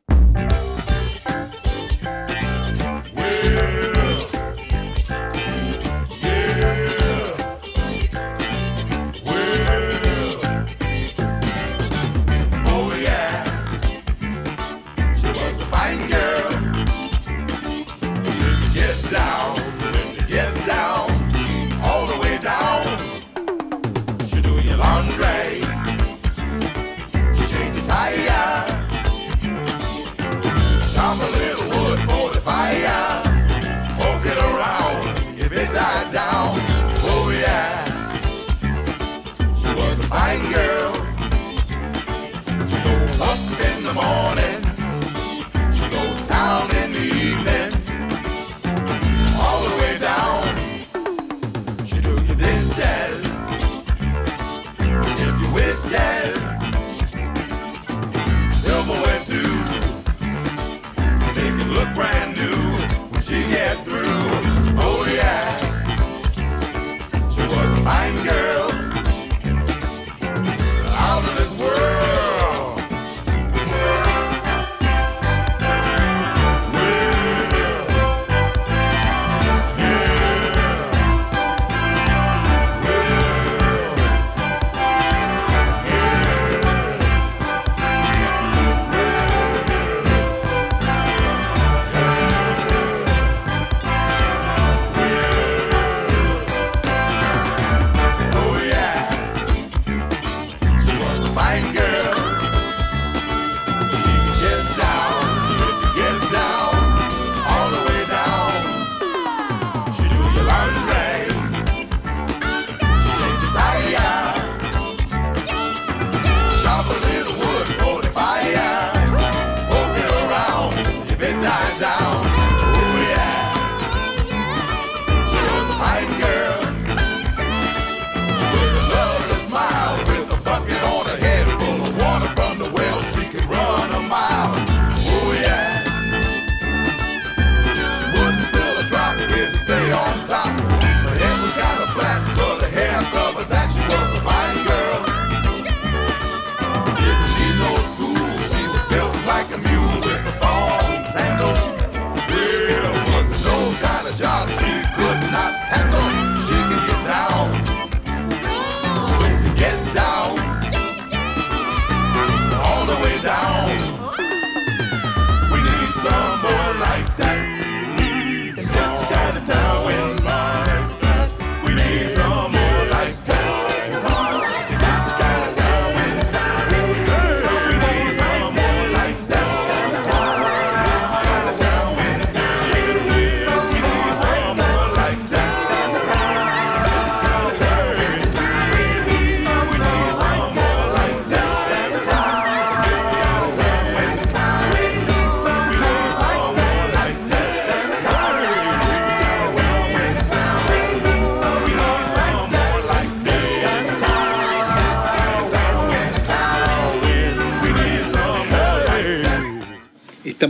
was 67.49 67.73
fine 67.79 68.23
girl. 68.23 68.46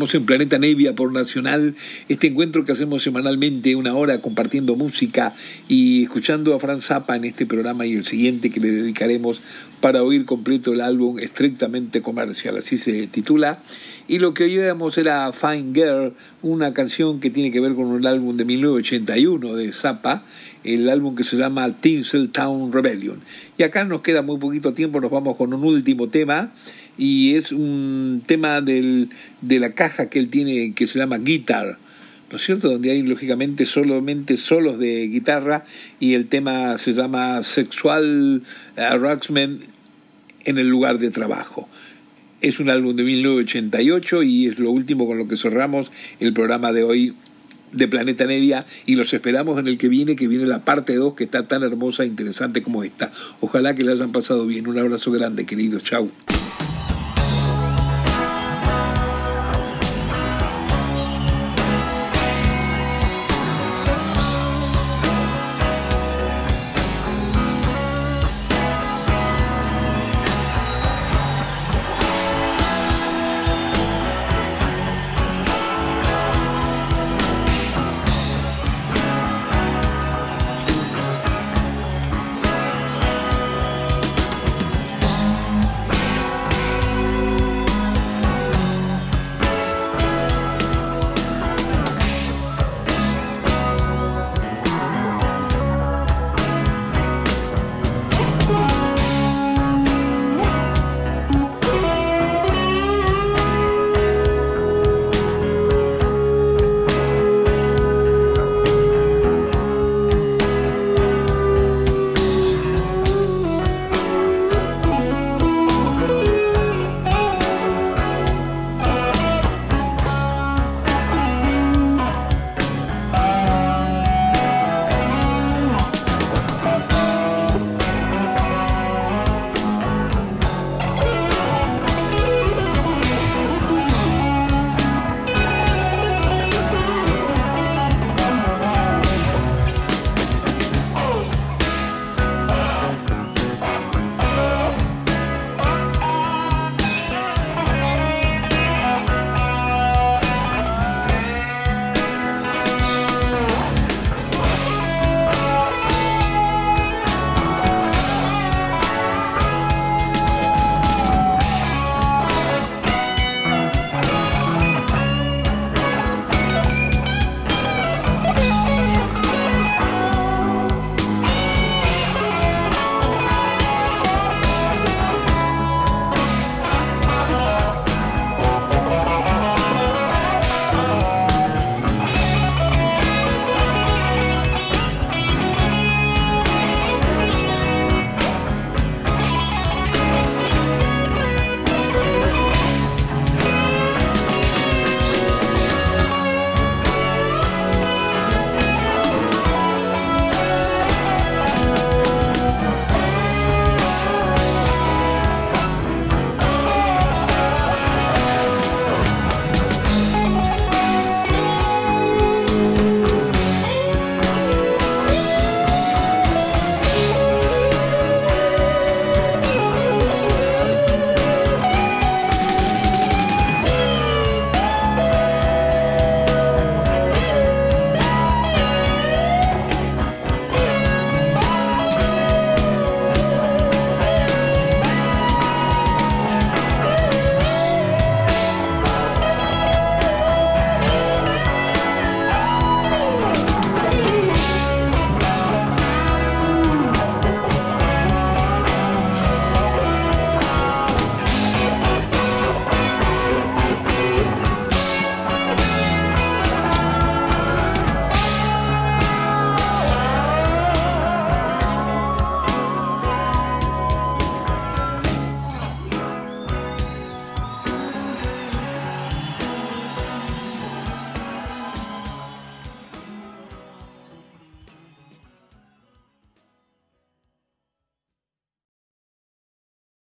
Estamos 0.08 0.22
en 0.22 0.26
Planeta 0.26 0.58
Nevia 0.58 0.96
por 0.96 1.12
Nacional, 1.12 1.76
este 2.08 2.28
encuentro 2.28 2.64
que 2.64 2.72
hacemos 2.72 3.04
semanalmente, 3.04 3.76
una 3.76 3.94
hora 3.94 4.22
compartiendo 4.22 4.78
música 4.78 5.36
y 5.68 6.04
escuchando 6.04 6.56
a 6.56 6.62
Franz 6.62 6.86
Zappa 6.86 7.18
en 7.18 7.26
este 7.26 7.46
programa 7.46 7.86
y 7.86 7.92
el 7.92 8.06
siguiente 8.06 8.50
que 8.50 8.62
le 8.62 8.72
dedicaremos 8.72 9.42
para 9.82 10.04
oír 10.04 10.24
completo 10.24 10.72
el 10.72 10.80
álbum 10.80 11.20
estrictamente 11.20 12.02
comercial, 12.02 12.56
así 12.56 12.78
se 12.78 13.08
titula. 13.08 13.60
Y 14.08 14.20
lo 14.20 14.34
que 14.34 14.46
oíamos 14.46 14.98
era 14.98 15.34
Fine 15.34 15.74
Girl, 15.74 16.14
una 16.42 16.74
canción 16.74 17.20
que 17.20 17.30
tiene 17.30 17.52
que 17.52 17.60
ver 17.60 17.74
con 17.74 17.88
un 17.88 18.06
álbum 18.06 18.38
de 18.38 18.46
1981 18.46 19.56
de 19.56 19.74
Zappa, 19.74 20.24
el 20.64 20.90
álbum 20.90 21.16
que 21.16 21.26
se 21.26 21.36
llama 21.36 21.82
Tinseltown 21.82 22.72
Rebellion. 22.72 23.20
Y 23.58 23.64
acá 23.64 23.84
nos 23.84 24.02
queda 24.04 24.22
muy 24.22 24.38
poquito 24.38 24.74
tiempo, 24.74 25.02
nos 25.02 25.12
vamos 25.12 25.36
con 25.36 25.54
un 25.54 25.66
último 25.66 26.08
tema 26.08 26.54
y 26.98 27.36
es 27.36 27.52
un 27.52 28.24
tema 28.26 28.62
del, 28.62 29.10
de 29.42 29.60
la 29.60 29.74
caja 29.74 30.10
que 30.10 30.20
él 30.20 30.30
tiene 30.30 30.74
que 30.74 30.88
se 30.88 31.00
llama 31.00 31.18
Guitar, 31.20 31.78
¿no 32.30 32.38
es 32.38 32.44
cierto? 32.44 32.70
Donde 32.70 32.92
hay 32.92 33.04
lógicamente 33.04 33.66
solamente 33.66 34.38
solos 34.38 34.80
de 34.80 35.08
guitarra 35.08 35.64
y 36.00 36.14
el 36.14 36.28
tema 36.28 36.78
se 36.78 36.94
llama 36.94 37.44
Sexual 37.44 38.44
Harassment 38.76 39.64
en 40.46 40.58
el 40.58 40.68
lugar 40.68 41.00
de 41.00 41.12
trabajo. 41.12 41.70
Es 42.42 42.60
un 42.60 42.70
álbum 42.70 42.96
de 42.96 43.04
1988 43.04 44.24
y 44.24 44.48
es 44.48 44.60
lo 44.60 44.72
último 44.72 45.08
con 45.08 45.18
lo 45.18 45.28
que 45.28 45.38
cerramos 45.38 45.92
el 46.20 46.34
programa 46.34 46.72
de 46.72 46.84
hoy 46.84 47.16
de 47.72 47.88
Planeta 47.88 48.26
Nevia 48.26 48.66
y 48.86 48.96
los 48.96 49.14
esperamos 49.14 49.60
en 49.60 49.68
el 49.68 49.78
que 49.78 49.90
viene, 49.90 50.16
que 50.16 50.28
viene 50.28 50.46
la 50.46 50.64
parte 50.64 50.96
2 50.96 51.16
que 51.16 51.26
está 51.26 51.48
tan 51.48 51.64
hermosa 51.64 52.04
e 52.04 52.08
interesante 52.08 52.62
como 52.62 52.84
esta. 52.84 53.12
Ojalá 53.42 53.76
que 53.76 53.84
la 53.84 53.94
hayan 53.94 54.12
pasado 54.12 54.46
bien. 54.46 54.68
Un 54.68 54.78
abrazo 54.78 55.12
grande, 55.12 55.46
queridos. 55.46 55.84
Chau. 55.84 56.10